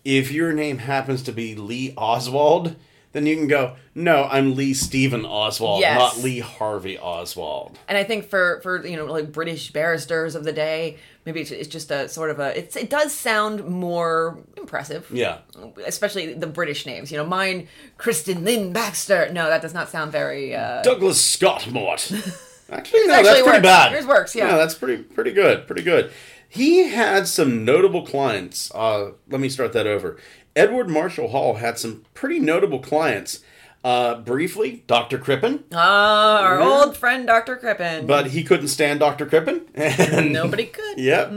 [0.05, 2.77] if your name happens to be Lee Oswald,
[3.13, 5.99] then you can go, "No, I'm Lee Stephen Oswald, Yes.
[5.99, 10.45] not Lee Harvey Oswald." And I think for for you know like British barristers of
[10.45, 14.39] the day, maybe it's, it's just a sort of a it's it does sound more
[14.57, 15.07] impressive.
[15.13, 15.39] Yeah.
[15.87, 17.11] Especially the British names.
[17.11, 19.31] You know, mine Kristen Lynn Baxter.
[19.33, 22.11] No, that does not sound very uh Douglas Scott Mort.
[22.73, 23.63] Actually, no, actually that's pretty works.
[23.63, 23.93] bad.
[23.93, 24.47] Yours works, yeah.
[24.47, 25.67] No, that's pretty pretty good.
[25.67, 26.13] Pretty good.
[26.49, 28.73] He had some notable clients.
[28.75, 30.19] Uh, let me start that over.
[30.57, 33.41] Edward Marshall Hall had some pretty notable clients.
[33.83, 35.17] Uh, briefly, Dr.
[35.17, 37.57] Crippen, Ah, our old friend Dr.
[37.57, 38.07] Crippen.
[38.07, 39.25] but he couldn't stand Dr.
[39.25, 39.63] Crippen.
[39.75, 40.99] And nobody could.
[40.99, 41.33] Yep.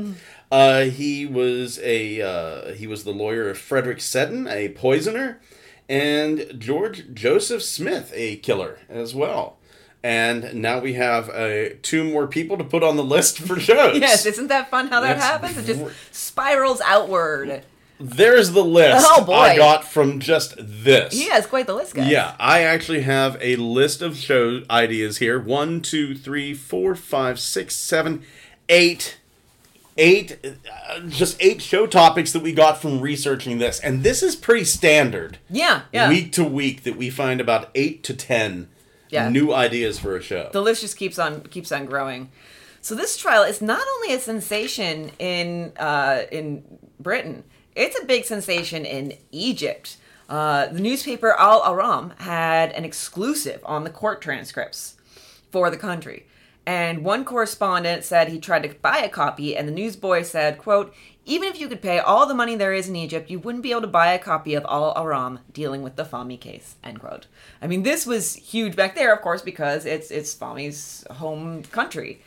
[0.52, 5.40] Uh, he was a uh, he was the lawyer of Frederick Seddon, a poisoner,
[5.88, 9.58] and George Joseph Smith, a killer as well.
[10.04, 13.98] And now we have uh, two more people to put on the list for shows.
[14.00, 15.58] Yes, isn't that fun how that That's happens?
[15.70, 17.64] It just spirals outward.
[18.00, 19.34] There's the list Oh, boy.
[19.34, 21.14] I got from just this.
[21.14, 22.10] He has quite the list, guys.
[22.10, 25.40] Yeah, I actually have a list of show ideas here.
[25.40, 28.24] One, two, three, four, five, six, seven,
[28.68, 29.18] eight,
[29.98, 34.36] eight, uh, just eight show topics that we got from researching this, and this is
[34.36, 35.38] pretty standard.
[35.50, 36.10] Yeah, yeah.
[36.10, 38.70] Week to week, that we find about eight to ten
[39.10, 39.30] Yeah.
[39.30, 40.50] new ideas for a show.
[40.52, 42.32] the list just keeps on keeps on growing.
[42.82, 46.64] So this trial is not only a sensation in uh, in
[47.00, 47.44] Britain,
[47.76, 49.98] it's a big sensation in Egypt.
[50.30, 54.96] Uh, the newspaper Al Ahram had an exclusive on the court transcripts
[55.52, 56.26] for the country.
[56.66, 60.94] And one correspondent said he tried to buy a copy, and the newsboy said, quote,
[61.26, 63.72] even if you could pay all the money there is in Egypt, you wouldn't be
[63.72, 67.28] able to buy a copy of Al Ahram dealing with the Fahmy case, end quote.
[67.62, 72.22] I mean, this was huge back there, of course, because it's it's Fahmy's home country.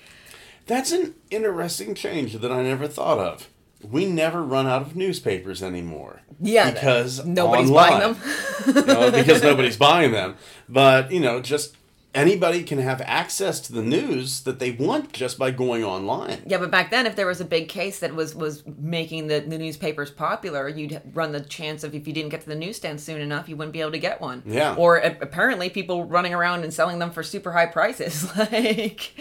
[0.66, 3.48] That's an interesting change that I never thought of.
[3.82, 6.22] We never run out of newspapers anymore.
[6.40, 7.90] Yeah, because nobody's online.
[7.90, 8.86] buying them.
[8.86, 10.36] No, because nobody's buying them.
[10.68, 11.76] But you know, just
[12.14, 16.42] anybody can have access to the news that they want just by going online.
[16.46, 19.40] Yeah, but back then, if there was a big case that was was making the,
[19.40, 23.00] the newspapers popular, you'd run the chance of if you didn't get to the newsstand
[23.00, 24.42] soon enough, you wouldn't be able to get one.
[24.46, 24.74] Yeah.
[24.74, 29.12] Or a- apparently, people running around and selling them for super high prices, like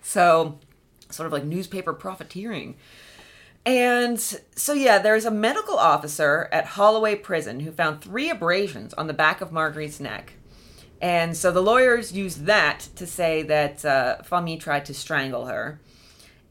[0.00, 0.58] so,
[1.10, 2.76] sort of like newspaper profiteering.
[3.66, 9.06] And so, yeah, there's a medical officer at Holloway Prison who found three abrasions on
[9.06, 10.34] the back of Marguerite's neck.
[11.00, 15.80] And so the lawyers used that to say that uh, Fahmy tried to strangle her.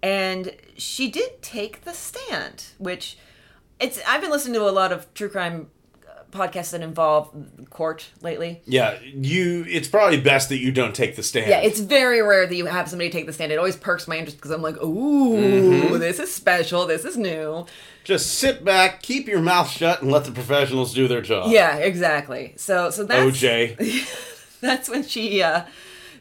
[0.01, 3.17] And she did take the stand, which
[3.79, 3.99] it's.
[4.07, 5.69] I've been listening to a lot of true crime
[6.37, 7.33] podcasts that involve
[7.69, 8.61] court lately.
[8.65, 9.65] Yeah, you.
[9.67, 11.49] It's probably best that you don't take the stand.
[11.49, 13.51] Yeah, it's very rare that you have somebody take the stand.
[13.51, 16.85] It always perks my interest because I'm like, ooh, this is special.
[16.85, 17.65] This is new.
[18.03, 21.51] just sit back, keep your mouth shut, and let the professionals do their job.
[21.51, 22.53] Yeah, exactly.
[22.57, 24.57] So, so that's OJ.
[24.61, 25.65] that's when she uh,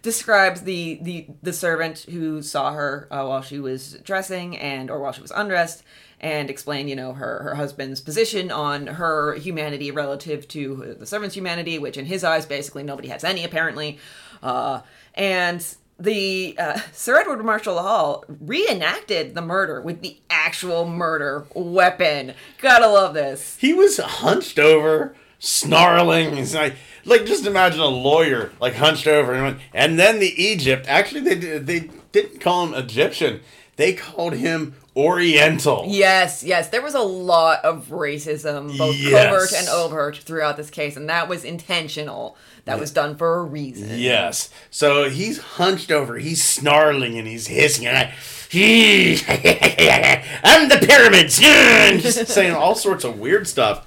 [0.02, 5.00] describes the, the the servant who saw her uh, while she was dressing and or
[5.00, 5.82] while she was undressed
[6.20, 11.36] and explain you know her her husband's position on her humanity relative to the servant's
[11.36, 13.98] humanity which in his eyes basically nobody has any apparently
[14.42, 14.80] uh,
[15.14, 22.34] and the uh, Sir Edward Marshall Hall reenacted the murder with the actual murder weapon.
[22.60, 23.56] Gotta love this.
[23.60, 26.36] He was hunched over, snarling.
[26.52, 30.86] Like, like just imagine a lawyer like hunched over, and, went, and then the Egypt.
[30.88, 33.40] Actually, they they didn't call him Egyptian.
[33.76, 35.84] They called him Oriental.
[35.86, 36.68] Yes, yes.
[36.70, 39.26] There was a lot of racism, both Yes.
[39.26, 42.36] covert and overt, throughout this case, and that was intentional.
[42.64, 43.99] That was done for a reason.
[43.99, 44.49] Yes.
[44.70, 48.14] So he's hunched over, he's snarling and he's hissing and I,
[48.49, 49.14] he,
[50.42, 51.38] I'm the pyramids,
[52.03, 53.86] just saying all sorts of weird stuff.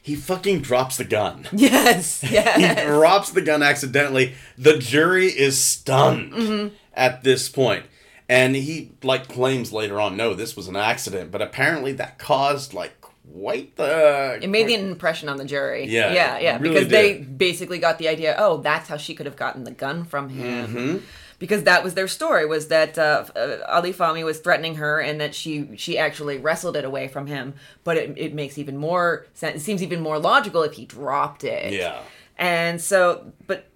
[0.00, 1.48] He fucking drops the gun.
[1.52, 2.80] Yes, yes.
[2.80, 4.34] He drops the gun accidentally.
[4.56, 6.74] The jury is stunned Mm-hmm.
[6.94, 7.84] at this point.
[8.28, 12.74] And he like claims later on, no, this was an accident, but apparently that caused
[12.74, 15.86] like quite the It made the impression on the jury.
[15.86, 16.58] Yeah, yeah, yeah.
[16.58, 18.34] really because they basically got the idea.
[18.38, 20.68] Oh, that's how she could have gotten the gun from him.
[20.68, 21.04] Mm-hmm.
[21.38, 25.20] Because that was their story was that uh, uh, Ali Fahmy was threatening her, and
[25.20, 27.54] that she she actually wrestled it away from him.
[27.84, 29.60] But it, it makes even more sense.
[29.60, 31.74] It seems even more logical if he dropped it.
[31.74, 32.00] Yeah.
[32.38, 33.66] And so, but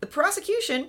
[0.00, 0.88] the prosecution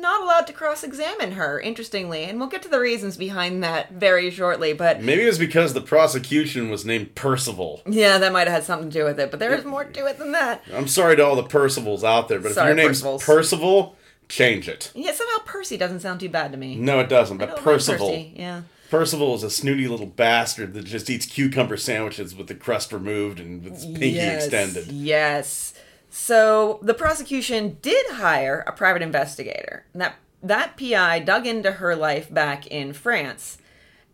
[0.00, 1.60] not allowed to cross-examine her.
[1.60, 4.72] Interestingly, and we'll get to the reasons behind that very shortly.
[4.72, 7.82] But Maybe it was because the prosecution was named Percival.
[7.86, 9.30] yeah, that might have had something to do with it.
[9.30, 10.62] But there is more to it than that.
[10.72, 13.24] I'm sorry to all the Percivals out there, but Sorry, if your name's Percivals.
[13.24, 13.96] Percival,
[14.28, 14.90] change it.
[14.94, 16.76] Yeah, somehow Percy doesn't sound too bad to me.
[16.76, 17.36] No, it doesn't.
[17.42, 18.62] I But don't like Percival, Percy, Yeah.
[18.90, 23.38] Percival is a snooty little bastard that just eats cucumber sandwiches with the crust removed
[23.38, 24.90] and with his pinky yes, extended.
[24.90, 25.74] Yes.
[26.10, 29.84] So the prosecution did hire a private investigator.
[29.92, 33.58] And that that PI dug into her life back in France.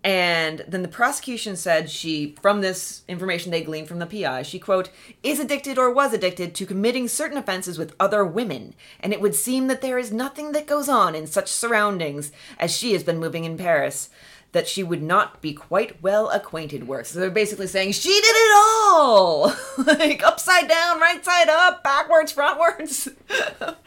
[0.03, 4.59] And then the prosecution said she, from this information they gleaned from the PI, she,
[4.59, 4.91] quote,
[5.23, 8.75] is addicted or was addicted to committing certain offenses with other women.
[9.01, 12.77] And it would seem that there is nothing that goes on in such surroundings as
[12.77, 14.11] she has been moving in Paris
[14.55, 17.09] that she would not be quite well acquainted with.
[17.09, 19.53] So they're basically saying she did it all!
[19.79, 23.13] like upside down, right side up, backwards, frontwards,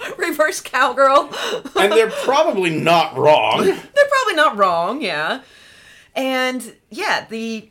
[0.17, 1.29] reverse cowgirl.
[1.77, 3.63] And they're probably not wrong.
[3.65, 3.75] They're
[4.09, 5.41] probably not wrong, yeah.
[6.15, 7.69] And yeah, the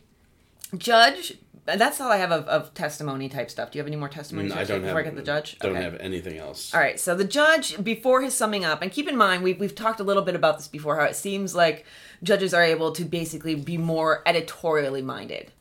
[0.76, 1.34] judge.
[1.66, 3.72] That's all I have of, of testimony type stuff.
[3.72, 4.49] Do you have any more testimony?
[4.51, 4.97] Mm, I don't stuff before have.
[4.99, 5.59] I get the judge.
[5.59, 5.82] Don't Okay.
[5.82, 6.72] have anything else.
[6.72, 6.99] All right.
[6.99, 10.05] So the judge, before his summing up, and keep in mind we've we've talked a
[10.05, 10.97] little bit about this before.
[10.97, 11.84] How it seems like
[12.27, 15.53] judges are able to basically be more editorially minded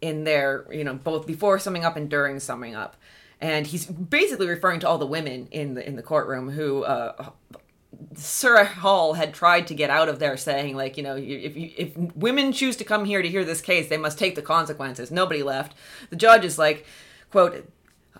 [0.00, 2.96] in their, you know, both before summing up and during summing up.
[3.40, 7.30] And he's basically referring to all the women in the in the courtroom who uh,
[8.14, 11.70] Sarah Hall had tried to get out of there, saying like, you know, if you,
[11.76, 15.10] if women choose to come here to hear this case, they must take the consequences.
[15.10, 15.74] Nobody left.
[16.10, 16.86] The judge is like,
[17.30, 17.68] quote.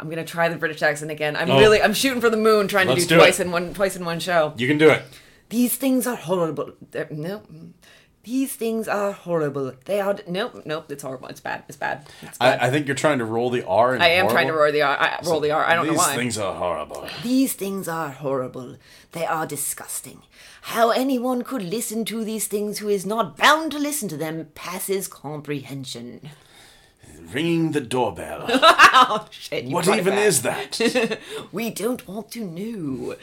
[0.01, 1.35] I'm gonna try the British accent again.
[1.35, 1.59] I'm Oh.
[1.59, 3.47] really, I'm shooting for the moon, trying to Let's do, do twice it.
[3.47, 4.55] in one, twice in one show.
[4.57, 5.03] You can do it.
[5.49, 6.73] These things are horrible.
[6.91, 7.43] They're, no,
[8.23, 9.73] these things are horrible.
[9.87, 10.19] They are.
[10.27, 10.91] Nope, nope.
[10.93, 11.29] It's horrible.
[11.29, 11.65] It's bad.
[11.69, 12.07] It's bad.
[12.21, 12.61] It's bad.
[12.61, 13.95] I, I think you're trying to roll the R.
[13.95, 14.97] In I am trying to roll the R.
[15.01, 15.65] I, roll the R.
[15.65, 16.17] I don't These know why.
[16.17, 17.09] things are horrible.
[17.23, 18.77] These things are horrible.
[19.13, 20.23] They are disgusting.
[20.63, 24.49] How anyone could listen to these things who is not bound to listen to them
[24.55, 26.29] passes comprehension.
[27.33, 28.47] Ringing the doorbell.
[29.01, 29.67] Oh shit!
[29.67, 30.81] what even is that?
[31.53, 33.15] We don't want to know.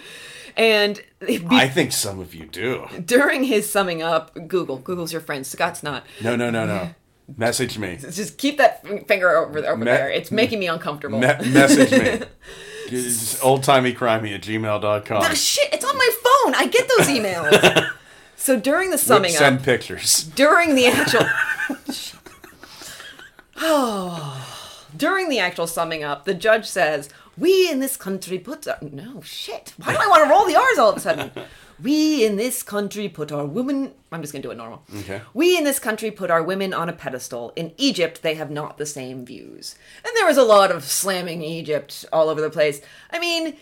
[0.58, 2.88] And be- I think some of you do.
[3.03, 4.78] during his summing up, Google.
[4.78, 5.45] Google's your friend.
[5.45, 6.03] Scott's not.
[6.22, 6.89] No, no, no, no.
[7.38, 7.97] Message me.
[7.97, 10.10] Just keep that finger over, over Me- there.
[10.10, 11.20] It's making me uncomfortable.
[11.20, 12.26] Me- message me.
[13.43, 15.24] Old timey crimey at gmail.com.
[15.24, 16.53] Ah, shit, it's on my phone.
[16.56, 17.89] I get those emails.
[18.36, 20.24] so during the summing Send up, Send pictures.
[20.36, 21.26] during the actual
[23.58, 24.41] oh.
[24.95, 28.77] during the actual summing up, the judge says, "We in this country put our...
[28.81, 29.73] no shit.
[29.77, 31.31] Why do I want to roll the R's all of a sudden?
[31.81, 33.93] We in this country put our women.
[34.11, 34.83] I'm just gonna do it normal.
[34.99, 35.21] Okay.
[35.33, 37.51] We in this country put our women on a pedestal.
[37.55, 39.75] In Egypt, they have not the same views.
[40.05, 42.81] And there was a lot of slamming Egypt all over the place.
[43.11, 43.57] I mean,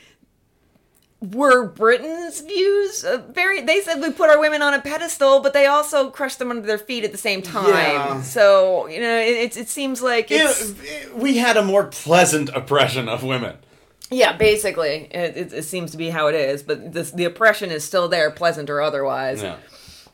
[1.32, 3.61] were Britain's views uh, very?
[3.61, 6.65] They said we put our women on a pedestal, but they also crushed them under
[6.67, 7.69] their feet at the same time.
[7.69, 8.21] Yeah.
[8.21, 12.49] So you know, it, it, it seems like it's It- we had a more pleasant
[12.49, 13.57] oppression of women.
[14.11, 16.61] yeah, basically, it, it, it seems to be how it is.
[16.63, 19.41] But this, the oppression is still there, pleasant or otherwise.
[19.41, 19.55] Yeah.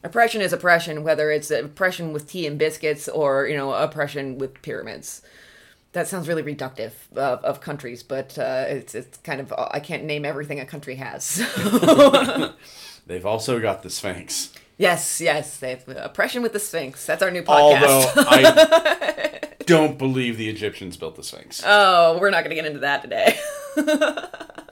[0.04, 4.62] Oppression is oppression, whether it's oppression with tea and biscuits or you know oppression with
[4.62, 5.22] pyramids.
[5.94, 10.04] That sounds really reductive of, of countries, but uh, it's it's kind of I can't
[10.04, 11.38] name everything a country has.
[13.08, 14.54] They've also got the Sphinx.
[14.78, 17.06] yes, yes, they have oppression with the Sphinx.
[17.08, 17.84] That's our new podcast.
[17.84, 21.64] Although I don't believe the Egyptians built the Sphinx.
[21.66, 23.40] oh, we're not going to get into that today.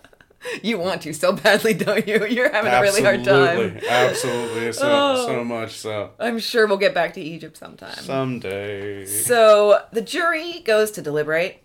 [0.63, 2.25] you want to so badly, don't you?
[2.25, 3.57] You're having a really hard time.
[3.59, 5.25] Absolutely, absolutely, so Oh.
[5.27, 6.11] so much so.
[6.19, 7.95] I'm sure we'll get back to Egypt sometime.
[7.95, 9.05] Someday.
[9.05, 11.63] So the jury goes to deliberate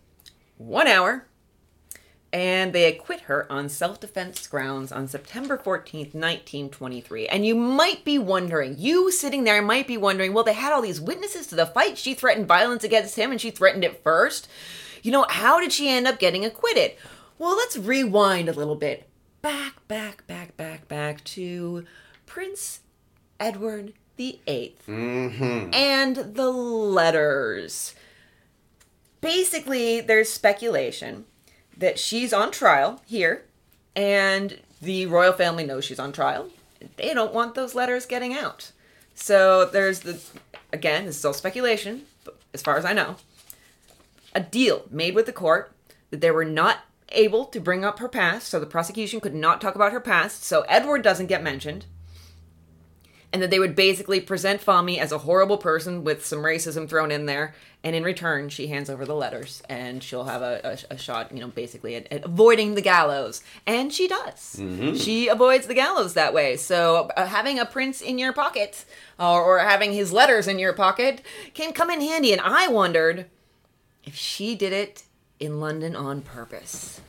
[0.58, 1.26] one hour,
[2.32, 7.28] and they acquit her on self defense grounds on September 14th, 1923.
[7.28, 10.80] And you might be wondering, you sitting there might be wondering, well, they had all
[10.82, 11.98] these witnesses to the fight.
[11.98, 14.48] She threatened violence against him, and she threatened it first.
[15.02, 16.92] You know, how did she end up getting acquitted?
[17.38, 19.08] Well, let's rewind a little bit.
[19.40, 21.84] Back, back, back, back, back to
[22.26, 22.80] Prince
[23.40, 25.72] Edward the Eighth mm-hmm.
[25.72, 27.94] and the letters.
[29.20, 31.24] Basically, there's speculation
[31.76, 33.44] that she's on trial here,
[33.96, 36.48] and the royal family knows she's on trial.
[36.96, 38.72] They don't want those letters getting out.
[39.14, 40.20] So there's the,
[40.72, 43.16] again, this is all speculation, but as far as I know,
[44.34, 45.72] a deal made with the court
[46.10, 46.78] that they were not
[47.14, 50.44] able to bring up her past, so the prosecution could not talk about her past,
[50.44, 51.86] so Edward doesn't get mentioned.
[53.34, 57.10] And that they would basically present Fahmy as a horrible person with some racism thrown
[57.10, 60.94] in there, and in return, she hands over the letters, and she'll have a, a,
[60.94, 64.56] a shot, you know, basically at, at avoiding the gallows, and she does.
[64.98, 66.56] She avoids the gallows that way.
[66.58, 68.84] So uh, having a prince in your pocket,
[69.18, 71.22] or, or having his letters in your pocket,
[71.54, 72.32] can come in handy.
[72.32, 73.30] And I wondered
[74.04, 75.04] if she did it
[75.42, 77.00] in London on purpose.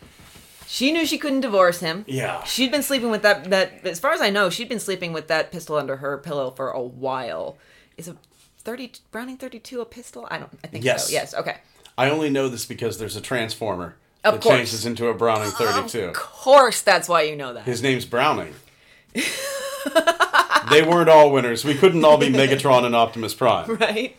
[0.67, 2.03] She knew she couldn't divorce him.
[2.07, 2.43] Yeah.
[2.43, 5.27] She'd been sleeping with that that as far as I know, she'd been sleeping with
[5.27, 7.57] that pistol under her pillow for a while.
[7.95, 8.15] Is a
[8.59, 10.27] 30 Browning 32 a pistol?
[10.31, 11.07] I don't I think Yes.
[11.07, 11.13] so.
[11.13, 11.57] Yes, okay.
[11.97, 14.55] I only know this because there's a transformer Of that course.
[14.55, 16.05] changes into a Browning 32.
[16.05, 17.65] Of course that's why you know that.
[17.65, 18.55] His name's Browning.
[20.71, 21.63] they weren't all winners.
[21.63, 23.75] We couldn't all be Megatron and Optimus Prime.
[23.75, 24.15] right?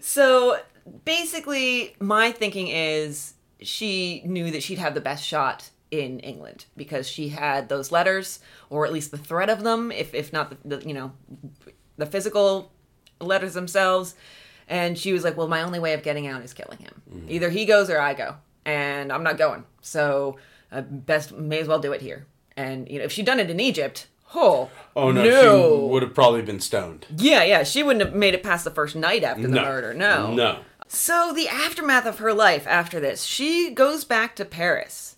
[0.00, 0.58] So
[1.04, 7.08] basically, my thinking is she knew that she'd have the best shot in England because
[7.08, 10.76] she had those letters, or at least the threat of them, if if not the,
[10.78, 11.12] the you know
[11.96, 12.72] the physical
[13.20, 14.14] letters themselves.
[14.66, 17.26] And she was like, "Well, my only way of getting out is killing him.
[17.28, 19.64] Either he goes or I go, and I'm not going.
[19.82, 20.38] So
[20.72, 22.26] uh, best may as well do it here."
[22.56, 25.80] And you know, if she'd done it in Egypt, oh, Oh no, no.
[25.80, 27.04] she would have probably been stoned.
[27.16, 29.62] Yeah, yeah, she wouldn't have made it past the first night after the No.
[29.64, 29.92] murder.
[29.92, 30.32] No.
[30.32, 30.60] No.
[30.94, 35.16] So the aftermath of her life after this, she goes back to Paris.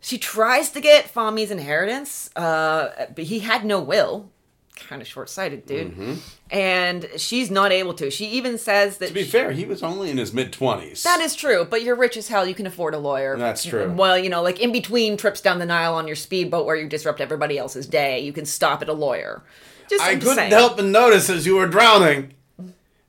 [0.00, 4.30] She tries to get Fahmy's inheritance, uh, but he had no will.
[4.76, 6.18] Kind of short-sighted, dude.
[6.52, 8.10] And she's not able to.
[8.12, 9.14] She even says that Mm-hmm.
[9.16, 11.02] To be fair, he was only in his mid twenties.
[11.02, 12.46] that is true, but you're rich as hell.
[12.46, 13.36] You can afford a lawyer.
[13.36, 13.90] That's true.
[13.90, 16.88] Well, you know, like in between trips down the Nile on your speedboat where you
[16.88, 19.42] disrupt everybody else's day, you can stop at a lawyer.
[19.90, 20.50] Just, I couldn't saying.
[20.52, 22.34] help but notice as you were drowning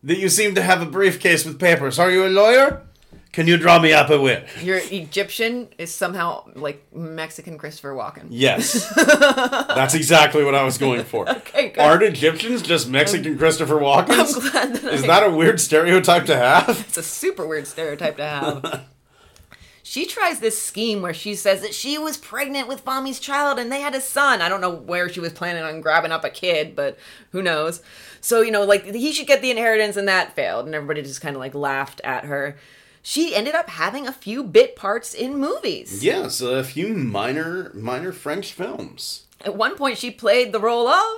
[0.03, 1.99] that you seem to have a briefcase with papers.
[1.99, 2.83] Are you a lawyer?
[3.31, 4.47] Can you draw me up a wit?
[4.63, 8.25] Your Egyptian is somehow like Mexican Christopher Walken.
[8.29, 8.91] Yes.
[8.95, 11.29] That's exactly what I was going for.
[11.29, 11.79] Okay, good.
[11.79, 14.33] Aren't Egyptians just Mexican Christopher Walkens?
[14.35, 16.83] I'm glad that Is I- that a weird stereotype to have?
[16.87, 18.85] It's a super weird stereotype to have.
[19.89, 23.71] she tries this scheme where she says that she was pregnant with Fahmy's child and
[23.71, 24.39] they had a son.
[24.39, 26.95] I don't know where she was planning on grabbing up a kid, but
[27.31, 27.81] who knows.
[28.21, 31.21] So, you know, like he should get the inheritance and that failed and everybody just
[31.21, 32.55] kind of like laughed at her.
[33.01, 36.03] She ended up having a few bit parts in movies.
[36.03, 39.23] Yes, a few minor minor French films.
[39.41, 41.17] At one point she played the role of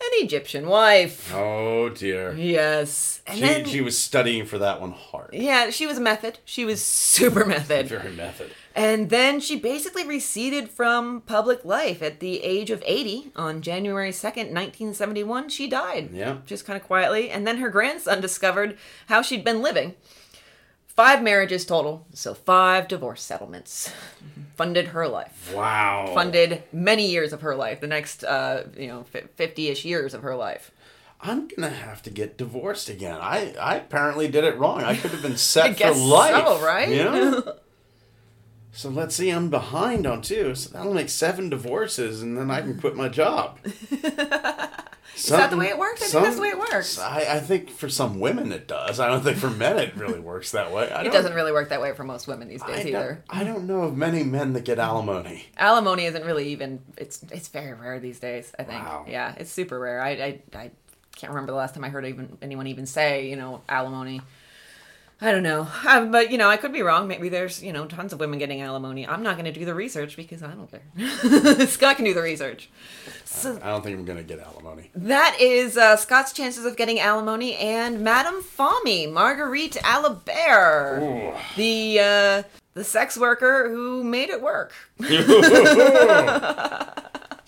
[0.00, 1.32] an Egyptian wife.
[1.34, 2.34] Oh dear.
[2.34, 3.20] Yes.
[3.26, 5.30] And She, then she was studying for that one hard.
[5.32, 6.38] Yeah, she was method.
[6.44, 7.86] She was super method.
[7.88, 8.50] Very method.
[8.74, 14.10] And then she basically receded from public life at the age of 80 on January
[14.10, 15.48] 2nd, 1971.
[15.48, 16.10] She died.
[16.12, 16.38] Yeah.
[16.46, 17.30] Just kind of quietly.
[17.30, 18.78] And then her grandson discovered
[19.08, 19.96] how she'd been living.
[21.00, 23.90] Five marriages total, so five divorce settlements.
[24.54, 25.50] Funded her life.
[25.56, 26.12] Wow.
[26.12, 30.20] Funded many years of her life, the next, uh, you know, 50 ish years of
[30.20, 30.70] her life.
[31.22, 33.16] I'm gonna have to get divorced again.
[33.18, 34.82] I, I apparently did it wrong.
[34.82, 36.46] I could have been set guess for life.
[36.46, 36.90] so, right?
[36.90, 37.40] Yeah.
[38.72, 40.54] so let's see, I'm behind on two.
[40.54, 43.58] So that'll make seven divorces, and then I can quit my job.
[45.16, 46.02] Is Is that the way it works?
[46.02, 46.98] I think that's the way it works.
[46.98, 49.00] I, I think for some women it does.
[49.00, 50.90] I don't think for men it really works that way.
[50.90, 53.24] I It doesn't really work that way for most women these days don't, either.
[53.28, 55.46] I don't know of many men that get alimony.
[55.58, 59.04] alimony isn't really even it's it's very rare these days i think Wow.
[59.08, 60.70] yeah it's super rare I, I i
[61.16, 64.22] can't remember the last time i heard even anyone even say you know alimony
[65.20, 65.68] i don't know.
[65.86, 67.06] Um, but you know i could be wrong.
[67.08, 69.06] Maybe there's you know tons of women getting alimony.
[69.06, 71.66] I'm not going to do the research because i don't care.
[71.66, 72.68] Scott can do the research.
[73.24, 74.90] So I don't think I'm gonna get alimony.
[74.94, 82.42] that is uh, Scott's chances of getting alimony and Madame Fahmy, Marguerite Alibert, the uh,
[82.74, 84.72] the sex worker who made it work.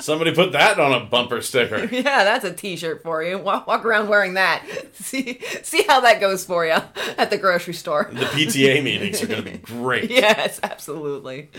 [0.02, 1.84] Somebody put that on a bumper sticker.
[1.92, 3.38] Yeah, that's a T-shirt for you.
[3.38, 4.64] Walk, walk around wearing that.
[4.94, 6.76] See, see how that goes for you
[7.16, 8.10] at the grocery store.
[8.12, 10.10] The PTA meetings are gonna be great.
[10.10, 11.50] Yes, absolutely.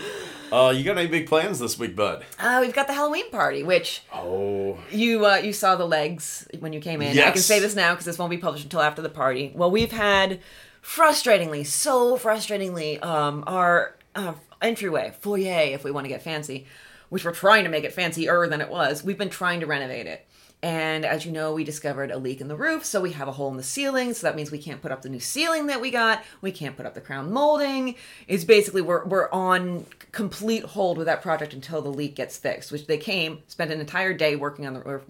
[0.52, 2.26] Uh, you got any big plans this week, bud?
[2.38, 6.74] Uh, we've got the Halloween party, which Oh, you uh, you saw the legs when
[6.74, 7.16] you came in.
[7.16, 7.28] Yes.
[7.28, 9.52] I can say this now because this won't be published until after the party.
[9.56, 10.40] Well, we've had
[10.84, 16.66] frustratingly, so frustratingly, um, our uh, entryway foyer, if we want to get fancy,
[17.14, 19.04] which we're trying to make it fancier than it was.
[19.04, 20.26] We've been trying to renovate it.
[20.64, 23.34] And as you know, we discovered a leak in the roof, so we have a
[23.34, 24.16] hole in the ceiling.
[24.16, 26.24] So that means we can't put up the new ceiling that we got.
[26.42, 27.94] We can't put up the crown molding.
[28.28, 32.72] It's basically we're we're on complete hold with that project until the leak gets fixed.
[32.72, 35.04] Which they came, spent an entire day working on the or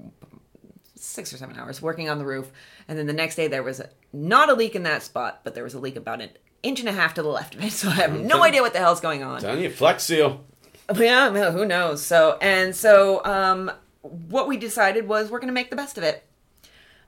[0.96, 2.52] six or seven hours working on the roof.
[2.90, 5.56] And then the next day there was a, not a leak in that spot, but
[5.56, 6.32] there was a leak about an
[6.64, 7.72] inch and a half to the left of it.
[7.72, 8.44] So I have no mm-hmm.
[8.44, 9.42] idea what the hell's going on.
[9.62, 10.44] You, Flex Seal.
[10.96, 12.06] Yeah, who knows?
[12.06, 13.72] So and so, um,
[14.02, 16.26] what we decided was we're gonna make the best of it.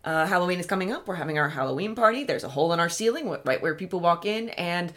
[0.04, 1.08] Uh, Halloween is coming up.
[1.08, 2.24] We're having our Halloween party.
[2.24, 4.94] There's a hole in our ceiling right where people walk in, and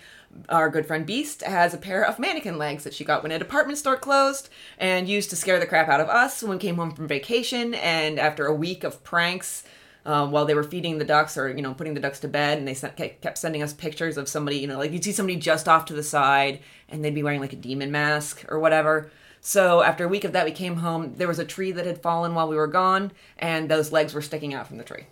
[0.51, 3.39] our good friend Beast has a pair of mannequin legs that she got when a
[3.39, 6.77] department store closed and used to scare the crap out of us when we came
[6.77, 7.73] home from vacation.
[7.75, 9.65] And after a week of pranks,
[10.07, 12.59] um, while they were feeding the ducks or you know putting the ducks to bed,
[12.59, 15.37] and they sent, kept sending us pictures of somebody, you know, like you'd see somebody
[15.37, 19.11] just off to the side, and they'd be wearing like a demon mask or whatever.
[19.41, 21.15] So after a week of that, we came home.
[21.17, 24.23] There was a tree that had fallen while we were gone, and those legs were
[24.23, 25.07] sticking out from the tree.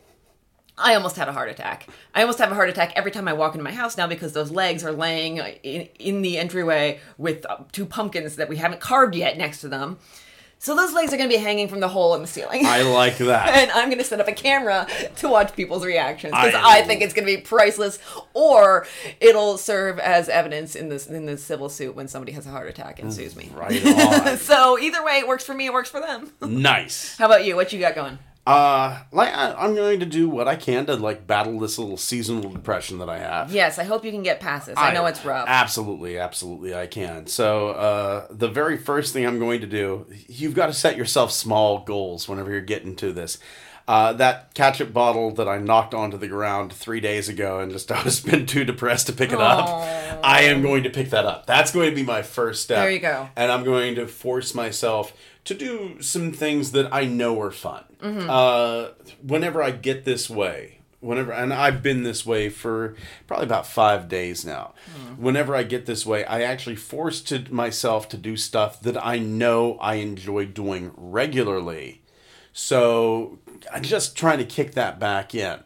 [0.78, 1.88] I almost had a heart attack.
[2.14, 4.34] I almost have a heart attack every time I walk into my house now because
[4.34, 8.80] those legs are laying in, in the entryway with uh, two pumpkins that we haven't
[8.80, 9.98] carved yet next to them.
[10.58, 12.64] So those legs are going to be hanging from the hole in the ceiling.
[12.66, 13.48] I like that.
[13.54, 14.86] and I'm going to set up a camera
[15.16, 17.98] to watch people's reactions because I- I, think it's going to be priceless,
[18.34, 18.86] or
[19.20, 22.68] it'll serve as evidence in this in the civil suit when somebody has a heart
[22.68, 23.50] attack and sues me.
[23.54, 24.36] right on.
[24.38, 25.66] so either way, it works for me.
[25.66, 26.32] It works for them.
[26.40, 27.16] nice.
[27.16, 27.54] How about you?
[27.54, 28.18] What you got going?
[28.46, 31.96] Uh, like I, I'm going to do what I can to like battle this little
[31.96, 33.52] seasonal depression that I have.
[33.52, 34.78] Yes, I hope you can get past this.
[34.78, 35.46] I, know it's rough.
[35.48, 37.26] Absolutely, absolutely, I can.
[37.26, 41.32] So, uh, the very first thing I'm going to do, you've got to set yourself
[41.32, 43.38] small goals whenever you're getting to this.
[43.88, 47.92] Uh, that ketchup bottle that I knocked onto the ground three days ago and just
[47.92, 49.68] I was been too depressed to pick it up.
[50.24, 51.46] I am going to pick that up.
[51.46, 52.78] That's going to be my first step.
[52.78, 53.28] There you go.
[53.36, 55.12] And I'm going to force myself
[55.44, 57.84] to do some things that I know are fun.
[58.00, 58.28] Mm-hmm.
[58.28, 58.88] Uh,
[59.22, 64.08] whenever I get this way, whenever and I've been this way for probably about five
[64.08, 64.74] days now.
[64.94, 65.22] Hmm.
[65.22, 69.18] Whenever I get this way, I actually force to myself to do stuff that I
[69.18, 72.02] know I enjoy doing regularly.
[72.52, 73.38] So
[73.80, 75.60] just trying to kick that back in.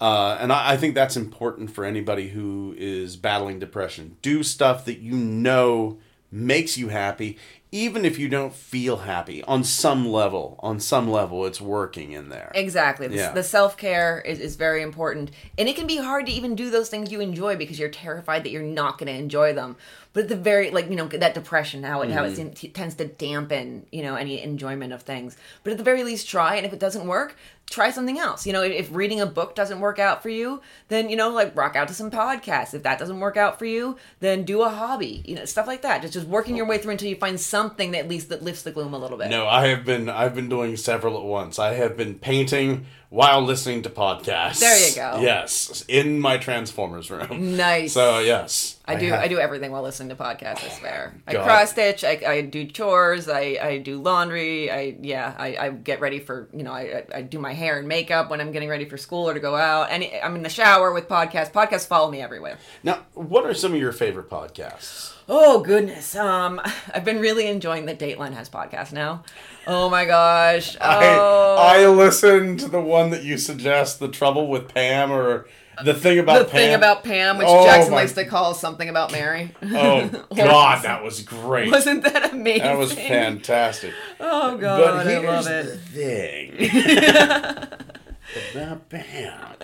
[0.00, 4.16] Uh, and I, I think that's important for anybody who is battling depression.
[4.22, 5.98] Do stuff that you know
[6.30, 7.38] makes you happy,
[7.70, 9.42] even if you don't feel happy.
[9.44, 12.50] On some level, on some level, it's working in there.
[12.54, 13.08] Exactly.
[13.08, 13.32] The, Yeah.
[13.32, 15.30] the self care is, is very important.
[15.58, 18.44] And it can be hard to even do those things you enjoy because you're terrified
[18.44, 19.76] that you're not going to enjoy them.
[20.14, 22.72] But at the very, like, you know, that depression, how it, how it Mm-hmm.
[22.72, 25.36] tends to dampen, you know, any enjoyment of things.
[25.62, 26.56] But at the very least, try.
[26.56, 27.36] And if it doesn't work,
[27.70, 28.46] try something else.
[28.46, 31.28] You know, if, if reading a book doesn't work out for you, then, you know,
[31.30, 32.72] like rock out to some podcasts.
[32.74, 35.82] If that doesn't work out for you, then do a hobby, you know, stuff like
[35.82, 36.00] that.
[36.00, 38.62] Just, just working your way through until you find something that at least that lifts
[38.62, 39.28] the gloom a little bit.
[39.30, 41.58] No, I have been I've been doing several at once.
[41.58, 44.60] I have been painting while listening to podcasts.
[44.60, 45.20] There you go.
[45.22, 47.56] Yes, in my Transformers room.
[47.56, 47.94] Nice.
[47.94, 49.06] So yes, I do.
[49.08, 50.62] have- I do everything while listening to podcasts.
[50.64, 51.14] I swear.
[51.26, 52.04] I cross stitch.
[52.04, 53.28] I, I do chores.
[53.28, 54.70] I, I do laundry.
[54.70, 55.34] I yeah.
[55.36, 56.72] I, I get ready for you know.
[56.72, 59.34] I, I- I do my hair and makeup when I'm getting ready for school or
[59.34, 59.90] to go out.
[59.90, 61.50] And I'm in the shower with podcasts.
[61.50, 62.58] Podcasts follow me everywhere.
[62.84, 65.14] Now, what are some of your favorite podcasts?
[65.28, 66.16] Oh goodness.
[66.16, 66.60] Um,
[66.94, 69.24] I've been really enjoying the Dateline has podcast now.
[69.66, 70.76] Oh my gosh.
[70.80, 71.56] Oh.
[71.58, 75.46] I I listen to the one that you suggest, the trouble with Pam, or
[75.84, 76.52] the thing about the Pam.
[76.60, 79.54] thing about Pam, which Oh, Jackson my- likes to call something about Mary.
[79.62, 81.70] Oh God, that was great.
[81.70, 82.62] Wasn't that amazing?
[82.62, 83.92] that was fantastic.
[84.18, 87.68] Oh god, but I here's love the it.
[87.68, 87.87] thing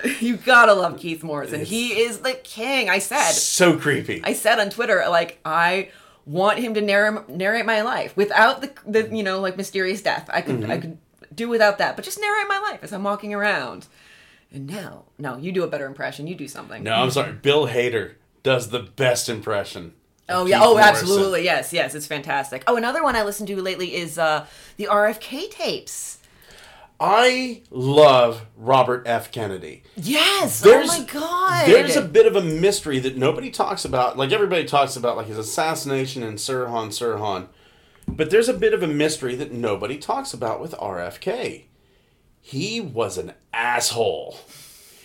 [0.21, 1.65] You gotta love Keith Morrison.
[1.65, 2.89] He is the king.
[2.89, 4.21] I said, So creepy.
[4.25, 5.91] I said on Twitter, like I
[6.27, 10.29] want him to narrate narrate my life without the the you know like mysterious death.
[10.33, 10.71] I could Mm-hmm.
[10.71, 10.99] I could
[11.35, 13.87] do without that, but just narrate my life as I'm walking around.
[14.53, 16.29] And now, no, you do a better impression.
[16.29, 16.85] You do something.
[16.85, 17.33] no, I'm sorry.
[17.33, 18.13] Bill Hader
[18.45, 19.95] does the best impression.
[20.29, 20.61] Oh yeah.
[20.63, 20.89] Oh, Morrison.
[20.95, 21.45] absolutely.
[21.45, 21.73] Yes.
[21.73, 21.95] Yes.
[21.95, 22.63] It's fantastic.
[22.67, 24.47] Oh, another one I listened to lately is uh
[24.77, 26.19] the RFK tapes.
[27.01, 29.33] I love Robert F.
[29.33, 29.83] Kennedy.
[29.97, 30.63] Yes.
[30.65, 31.67] Oh there's- oh my god.
[31.69, 34.17] There's a bit of a mystery that nobody talks about.
[34.17, 37.49] Like everybody talks about, like his assassination and Sirhan Sirhan,
[38.07, 41.65] but there's a bit of a mystery that nobody talks about with RFK.
[42.41, 44.39] He was an asshole.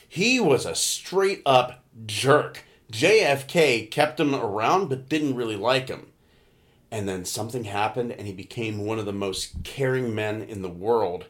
[0.08, 2.64] He was a straight up jerk.
[2.92, 6.08] JFK kept him around but didn't really like him.
[6.92, 10.70] And then something happened and he became one of the most caring men in the
[10.70, 11.26] world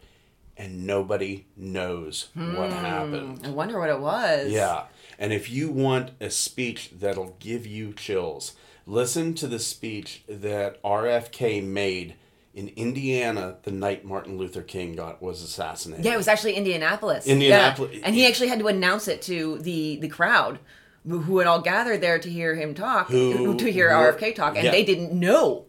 [0.60, 3.42] and nobody knows what hmm, happened.
[3.46, 4.52] I wonder what it was.
[4.52, 4.84] Yeah.
[5.18, 8.56] And if you want a speech that'll give you chills,
[8.86, 12.16] listen to the speech that RFK made
[12.54, 16.06] in Indiana the night Martin Luther King got was assassinated.
[16.06, 17.26] Yeah, it was actually Indianapolis.
[17.26, 17.96] Indianapolis.
[17.96, 18.02] Yeah.
[18.04, 20.60] And he actually had to announce it to the the crowd
[21.08, 24.36] who who had all gathered there to hear him talk, Who to hear were- RFK
[24.36, 24.72] talk, and yeah.
[24.72, 25.66] they didn't know.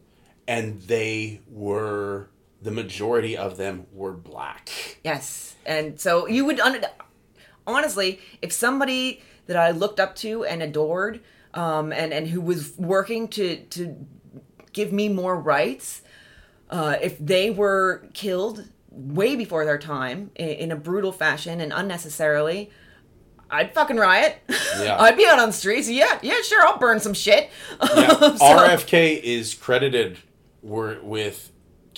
[0.49, 2.29] And they were
[2.63, 4.71] the majority of them were black.
[5.05, 6.85] Yes, and so you would un-
[7.67, 11.21] honestly, if somebody that I looked up to and adored,
[11.55, 13.97] um, and and who was working to to
[14.73, 16.03] give me more rights,
[16.71, 21.73] uh, if they were killed way before their time in, in a brutal fashion and
[21.73, 22.71] unnecessarily.
[23.53, 24.37] I'd fucking riot.
[24.81, 24.97] Yeah.
[25.01, 25.89] I'd be out on the streets.
[25.91, 26.65] Yeah, yeah, sure.
[26.65, 27.51] I'll burn some shit.
[27.83, 30.19] Yeah, So- RFK is credited
[30.63, 31.51] with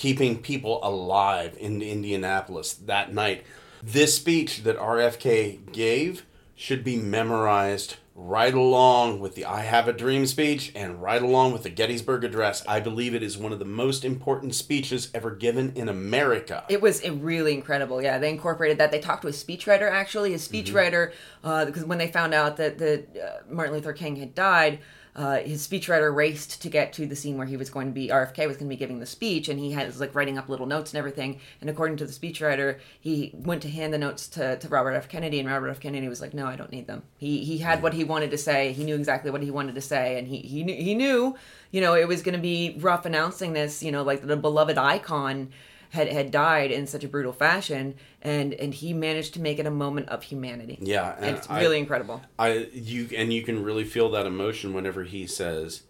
[0.02, 3.44] keeping people alive in Indianapolis that night.
[3.80, 6.26] This speech that RFK gave
[6.56, 11.52] should be memorized right along with the I Have a Dream speech and right along
[11.52, 12.66] with the Gettysburg Address.
[12.66, 16.64] I believe it is one of the most important speeches ever given in America.
[16.68, 18.02] It was uh, really incredible.
[18.02, 18.90] Yeah, they incorporated that.
[18.90, 20.34] They talked to a speechwriter actually.
[20.34, 21.12] A speechwriter,
[21.44, 24.80] uh, because when they found out that that uh, Martin Luther King had died,
[25.14, 28.08] uh, his speechwriter raced to get to the scene where he was going to be
[28.08, 30.48] RFK was going to be giving the speech, and he had was like writing up
[30.48, 31.38] little notes and everything.
[31.60, 35.08] And according to the speechwriter, he went to hand the notes to, to Robert F.
[35.10, 35.80] Kennedy, and Robert F.
[35.80, 38.38] Kennedy was like, "No, I don't need them." He he had what he wanted to
[38.38, 38.72] say.
[38.72, 41.36] He knew exactly what he wanted to say, and he he knew he knew
[41.70, 43.82] you know it was going to be rough announcing this.
[43.82, 45.50] You know, like the beloved icon
[45.92, 49.66] had had died in such a brutal fashion, and and he managed to make it
[49.66, 50.78] a moment of humanity.
[50.80, 52.20] Yeah, and and it's I- really incredible.
[52.38, 55.82] I you and you can really feel that emotion whenever he says,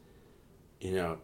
[0.81, 1.19] you know,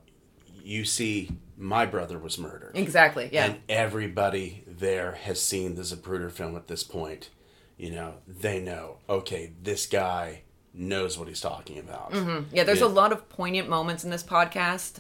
[0.63, 2.73] you see my brother was murdered.
[2.77, 3.29] Exactly.
[3.33, 3.47] Yeah.
[3.47, 7.31] And everybody there has seen the Zapruder film at this point.
[7.77, 10.43] You know, they know, okay, this guy
[10.73, 12.13] knows what he's talking about.
[12.13, 12.55] Mm-hmm.
[12.55, 12.87] Yeah, there's Yeah.
[12.87, 14.99] a lot of poignant moments in this podcast.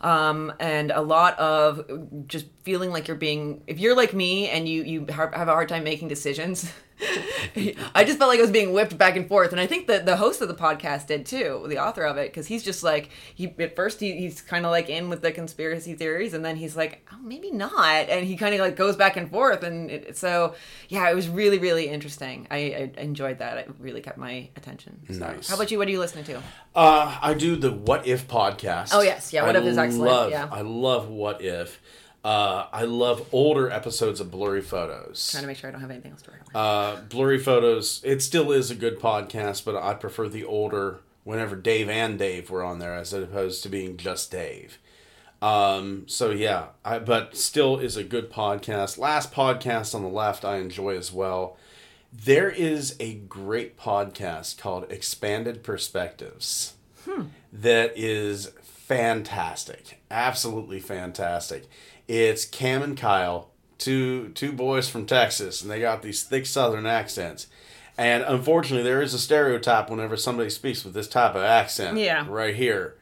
[0.00, 4.68] Um, and a lot of just feeling like you're being, if you're like me and
[4.68, 6.70] you, you have a hard time making decisions,
[7.00, 9.52] I just felt like I was being whipped back and forth.
[9.52, 12.30] And I think that the host of the podcast did too, the author of it,
[12.30, 15.32] because he's just like, he, at first he, he's kind of like in with the
[15.32, 18.08] conspiracy theories and then he's like, oh, maybe not.
[18.08, 19.62] And he kind of like goes back and forth.
[19.62, 20.54] And it, so,
[20.88, 22.46] yeah, it was really, really interesting.
[22.50, 23.58] I, I enjoyed that.
[23.58, 25.00] It really kept my attention.
[25.08, 25.48] So, Nice.
[25.48, 25.78] How about you?
[25.78, 26.42] What are you listening to?
[26.74, 28.90] Uh, I do the What If podcast.
[28.92, 29.32] Oh, yes.
[29.32, 30.10] Yeah, What I If is excellent.
[30.10, 30.48] Love, Yeah.
[30.50, 31.80] I love What If.
[32.28, 35.30] Uh, I love older episodes of Blurry Photos.
[35.30, 36.40] trying to make sure I don't have anything else to write.
[36.54, 41.56] Uh, Blurry Photos, it still is a good podcast, but I prefer the older whenever
[41.56, 44.76] Dave and Dave were on there as opposed to being just Dave.
[45.40, 48.98] Um, so yeah, I, but still is a good podcast.
[48.98, 51.56] Last podcast on the left, I enjoy as well.
[52.12, 56.74] There is a great podcast called Expanded Perspectives
[57.50, 61.68] that is fantastic, absolutely fantastic.
[62.08, 66.86] It's Cam and Kyle, two two boys from Texas, and they got these thick Southern
[66.86, 67.46] accents.
[67.98, 71.98] And unfortunately, there is a stereotype whenever somebody speaks with this type of accent.
[71.98, 72.24] Yeah.
[72.28, 72.96] Right here,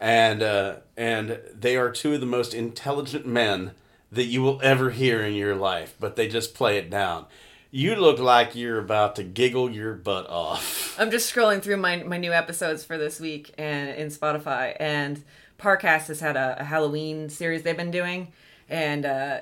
[0.00, 3.72] and uh, and they are two of the most intelligent men
[4.10, 7.26] that you will ever hear in your life, but they just play it down.
[7.70, 10.96] You look like you're about to giggle your butt off.
[10.98, 15.22] I'm just scrolling through my, my new episodes for this week and in Spotify, and
[15.58, 18.32] Parcast has had a, a Halloween series they've been doing,
[18.68, 19.38] and uh,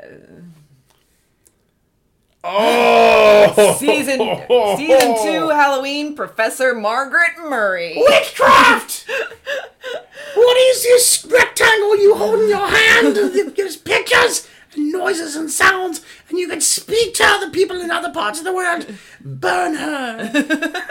[2.47, 4.19] Oh, season
[4.77, 7.95] season two Halloween Professor Margaret Murray.
[7.97, 9.09] witchcraft.
[10.35, 13.17] what is this rectangle you hold in your hand?
[13.57, 18.13] There's pictures and noises and sounds, and you can speak to other people in other
[18.13, 18.87] parts of the world.
[19.23, 20.83] Burn her.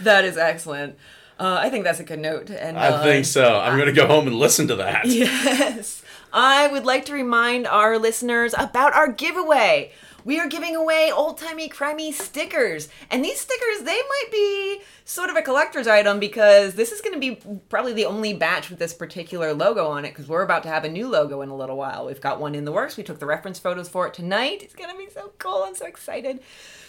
[0.00, 0.96] That is excellent.
[1.38, 2.50] Uh, I think that's a good note.
[2.50, 3.58] And I uh, think so.
[3.58, 5.06] I'm gonna go home and listen to that.
[5.16, 6.02] Yes.
[6.32, 9.92] I would like to remind our listeners about our giveaway.
[10.24, 12.88] We are giving away old timey crimey stickers.
[13.12, 17.14] And these stickers, they might be sort of a collector's item because this is going
[17.14, 20.64] to be probably the only batch with this particular logo on it because we're about
[20.64, 22.06] to have a new logo in a little while.
[22.06, 22.96] We've got one in the works.
[22.96, 24.62] We took the reference photos for it tonight.
[24.62, 25.62] It's going to be so cool.
[25.62, 26.40] I'm so excited.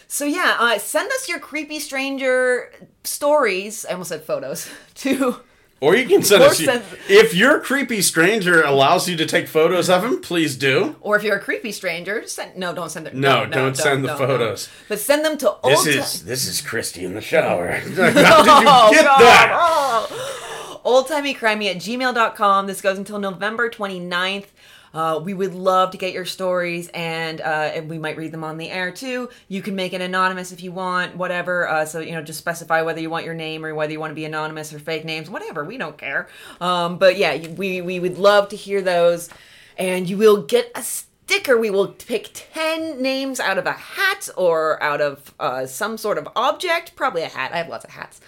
[0.08, 2.72] So yeah, uh, send us your creepy stranger
[3.04, 3.86] stories.
[3.86, 5.42] I almost said photos to
[5.80, 9.48] Or you can send Or us send- if your creepy stranger allows you to take
[9.48, 10.22] photos of him.
[10.22, 10.96] Please do.
[11.02, 13.20] Or if you're a creepy stranger, send no, don't send them.
[13.22, 14.68] No, don't send the no, photos.
[14.68, 14.86] no.
[14.90, 15.74] But send them to old.
[15.74, 17.72] This Ti- is this is Christy in the shower.
[17.72, 19.20] How did you Oh, get God.
[19.22, 19.52] that?
[19.60, 20.80] Oh.
[20.86, 22.66] Oldtimeycrimey at gmail.com.
[22.68, 24.46] This goes until November 29th.
[24.94, 28.44] Uh, we would love to get your stories, and, uh, and we might read them
[28.44, 29.30] on the air too.
[29.48, 31.68] You can make it anonymous if you want, whatever.
[31.68, 34.12] Uh, so you know, just specify whether you want your name or whether you want
[34.12, 35.64] to be anonymous or fake names, whatever.
[35.64, 36.28] We don't care.
[36.62, 39.30] Um, but yeah, we we would love to hear those,
[39.78, 40.84] and you will get a
[41.28, 41.58] sticker.
[41.58, 46.18] We will pick 10 names out of a hat or out of uh, some sort
[46.18, 47.52] of object, probably a hat.
[47.52, 48.22] I have lots of hats.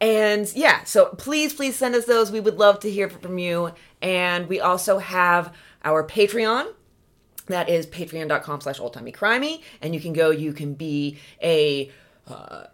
[0.00, 2.32] And yeah, so please, please send us those.
[2.32, 3.72] We would love to hear from you.
[4.00, 5.54] And we also have
[5.84, 6.72] our Patreon.
[7.46, 9.62] That is patreon.com slash oldtimeycrimey.
[9.82, 11.90] And you can go, you can be a
[12.26, 12.64] uh,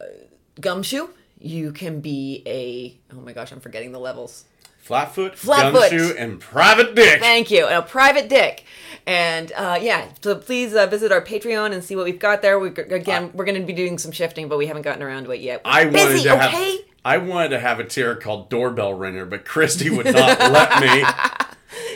[0.60, 1.08] gumshoe.
[1.38, 4.44] You can be a, oh my gosh, I'm forgetting the levels.
[4.78, 5.90] Flatfoot, Flatfoot.
[5.90, 7.20] gumshoe, and private dick.
[7.20, 7.66] Thank you.
[7.66, 8.64] And a private dick.
[9.06, 12.58] And uh, yeah, so please uh, visit our Patreon and see what we've got there.
[12.58, 15.30] We again, we're going to be doing some shifting, but we haven't gotten around to
[15.32, 15.60] it yet.
[15.64, 16.70] I Busy, wanted to okay?
[16.72, 20.80] have I wanted to have a tier called doorbell ringer, but Christy would not let
[20.80, 21.04] me.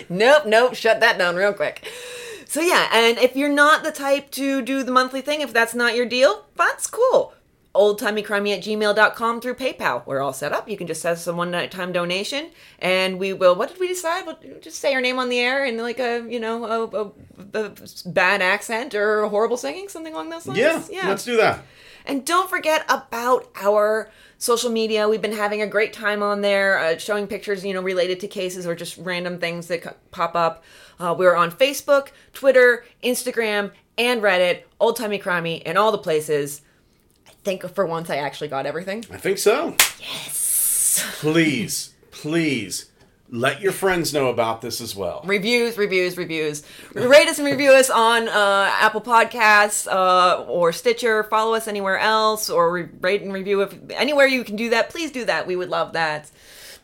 [0.08, 1.86] Nope, nope, shut that down real quick.
[2.46, 5.74] So yeah, and if you're not the type to do the monthly thing, if that's
[5.74, 7.34] not your deal, that's cool.
[7.74, 10.06] Oldtimeycrimey at gmail.com through PayPal.
[10.06, 10.68] We're all set up.
[10.68, 13.80] You can just send us a one night time donation and we will what did
[13.80, 14.26] we decide?
[14.26, 17.64] We'll just say your name on the air in like a you know a, a,
[17.64, 17.72] a
[18.06, 20.60] bad accent or horrible singing, something along those lines.
[20.60, 21.64] Yeah, yeah, let's do that.
[22.04, 25.08] And don't forget about our social media.
[25.08, 28.28] We've been having a great time on there, uh, showing pictures, you know, related to
[28.28, 30.62] cases or just random things that pop up.
[31.00, 36.60] Uh, we're on Facebook, Twitter, Instagram, and Reddit, Old Timey Crimey, and all the places.
[37.26, 39.04] I think for once I actually got everything.
[39.10, 39.76] I think so.
[39.98, 41.02] Yes.
[41.20, 42.90] Please, please
[43.34, 45.20] let your friends know about this as well.
[45.24, 46.62] Reviews, reviews, reviews.
[46.94, 51.24] Rate us and review us on uh, Apple Podcasts uh, or Stitcher.
[51.24, 54.88] Follow us anywhere else or re- rate and review if anywhere you can do that.
[54.88, 55.48] Please do that.
[55.48, 56.30] We would love that.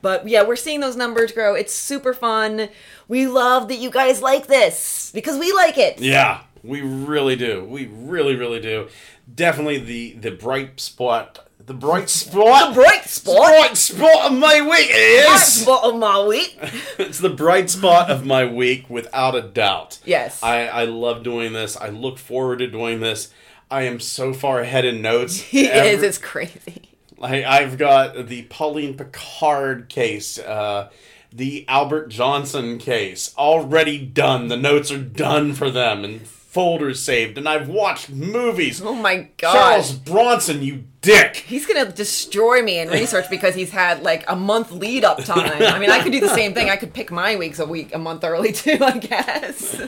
[0.02, 1.54] But yeah, we're seeing those numbers grow.
[1.54, 2.68] It's super fun.
[3.06, 6.00] We love that you guys like this because we like it.
[6.00, 7.64] Yeah, we really do.
[7.64, 8.88] We really, really do.
[9.32, 11.46] Definitely the the bright spot.
[11.66, 12.74] The bright spot.
[12.74, 13.36] The bright spot.
[13.36, 15.26] Bright spot of my week is.
[15.26, 16.58] Bright spot of my week.
[16.98, 19.98] it's the bright spot of my week, without a doubt.
[20.04, 20.42] Yes.
[20.42, 21.76] I, I love doing this.
[21.76, 23.32] I look forward to doing this.
[23.70, 25.40] I am so far ahead in notes.
[25.50, 26.02] He is.
[26.02, 26.90] It's crazy.
[27.16, 30.88] Like I've got the Pauline Picard case, uh,
[31.30, 34.48] the Albert Johnson case already done.
[34.48, 37.38] The notes are done for them and folders saved.
[37.38, 38.82] And I've watched movies.
[38.82, 39.52] Oh my god.
[39.52, 39.92] Charles.
[39.92, 41.36] Bronson, you dick.
[41.36, 45.62] He's gonna destroy me in research because he's had like a month lead up time.
[45.62, 46.68] I mean, I could do the same thing.
[46.68, 49.80] I could pick my weeks a week, a month early too, I guess.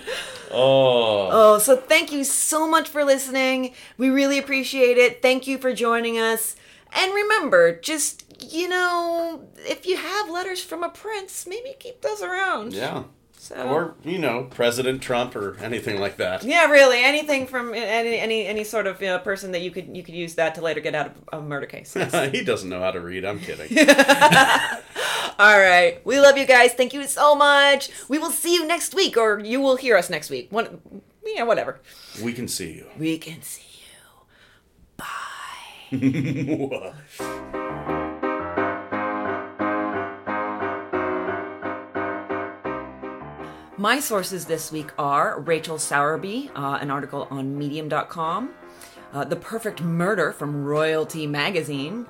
[0.50, 3.74] Oh, Oh, so thank you so much for listening.
[3.98, 5.20] We really appreciate it.
[5.22, 6.56] Thank you for joining us.
[6.92, 12.22] And remember, just you know, if you have letters from a prince, maybe keep those
[12.22, 12.72] around.
[12.72, 13.04] yeah.
[13.42, 13.56] So.
[13.56, 16.44] Or you know, President Trump or anything like that.
[16.44, 19.96] yeah, really, anything from any any any sort of you know, person that you could
[19.96, 21.92] you could use that to later get out of a murder case.
[22.30, 23.24] He doesn't know how to read.
[23.24, 23.76] I'm kidding.
[25.40, 26.00] All right.
[26.04, 26.74] We love you guys.
[26.74, 27.90] Thank you so much.
[28.08, 30.52] We will see you next week, or you will hear us next week.
[30.52, 31.80] One, yeah, whatever.
[32.22, 32.86] we can see you.
[32.96, 33.66] We can see
[35.90, 35.98] you.
[35.98, 37.58] Bye.
[43.82, 48.54] My sources this week are Rachel Sowerby, uh, an article on Medium.com,
[49.12, 52.06] uh, The Perfect Murder from Royalty Magazine.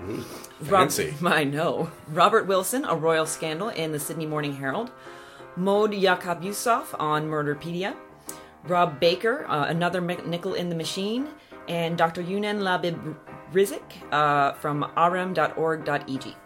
[0.61, 1.15] Rob- fancy.
[1.25, 1.91] I know.
[2.09, 4.91] Robert Wilson, A Royal Scandal in the Sydney Morning Herald.
[5.57, 7.97] Maud Yakub Yusuf on Murderpedia.
[8.65, 11.27] Rob Baker, uh, Another Nickel in the Machine.
[11.69, 12.23] And Dr.
[12.23, 13.17] Yunan Labib
[13.51, 13.81] Rizik
[14.13, 16.37] uh, from ahram.org.eg.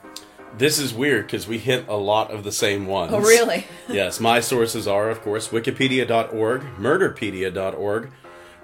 [0.58, 3.12] This is weird because we hit a lot of the same ones.
[3.12, 3.66] Oh, really?
[3.88, 8.10] yes, my sources are, of course, wikipedia.org, murderpedia.org,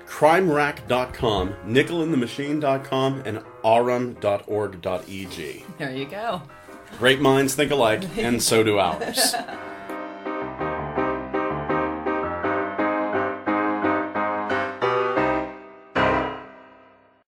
[0.07, 4.85] crimerack.com, nickelinthemachine.com, and ahram.org.eg.
[5.79, 6.43] There you go.
[6.99, 9.35] Great minds think alike, and so do ours.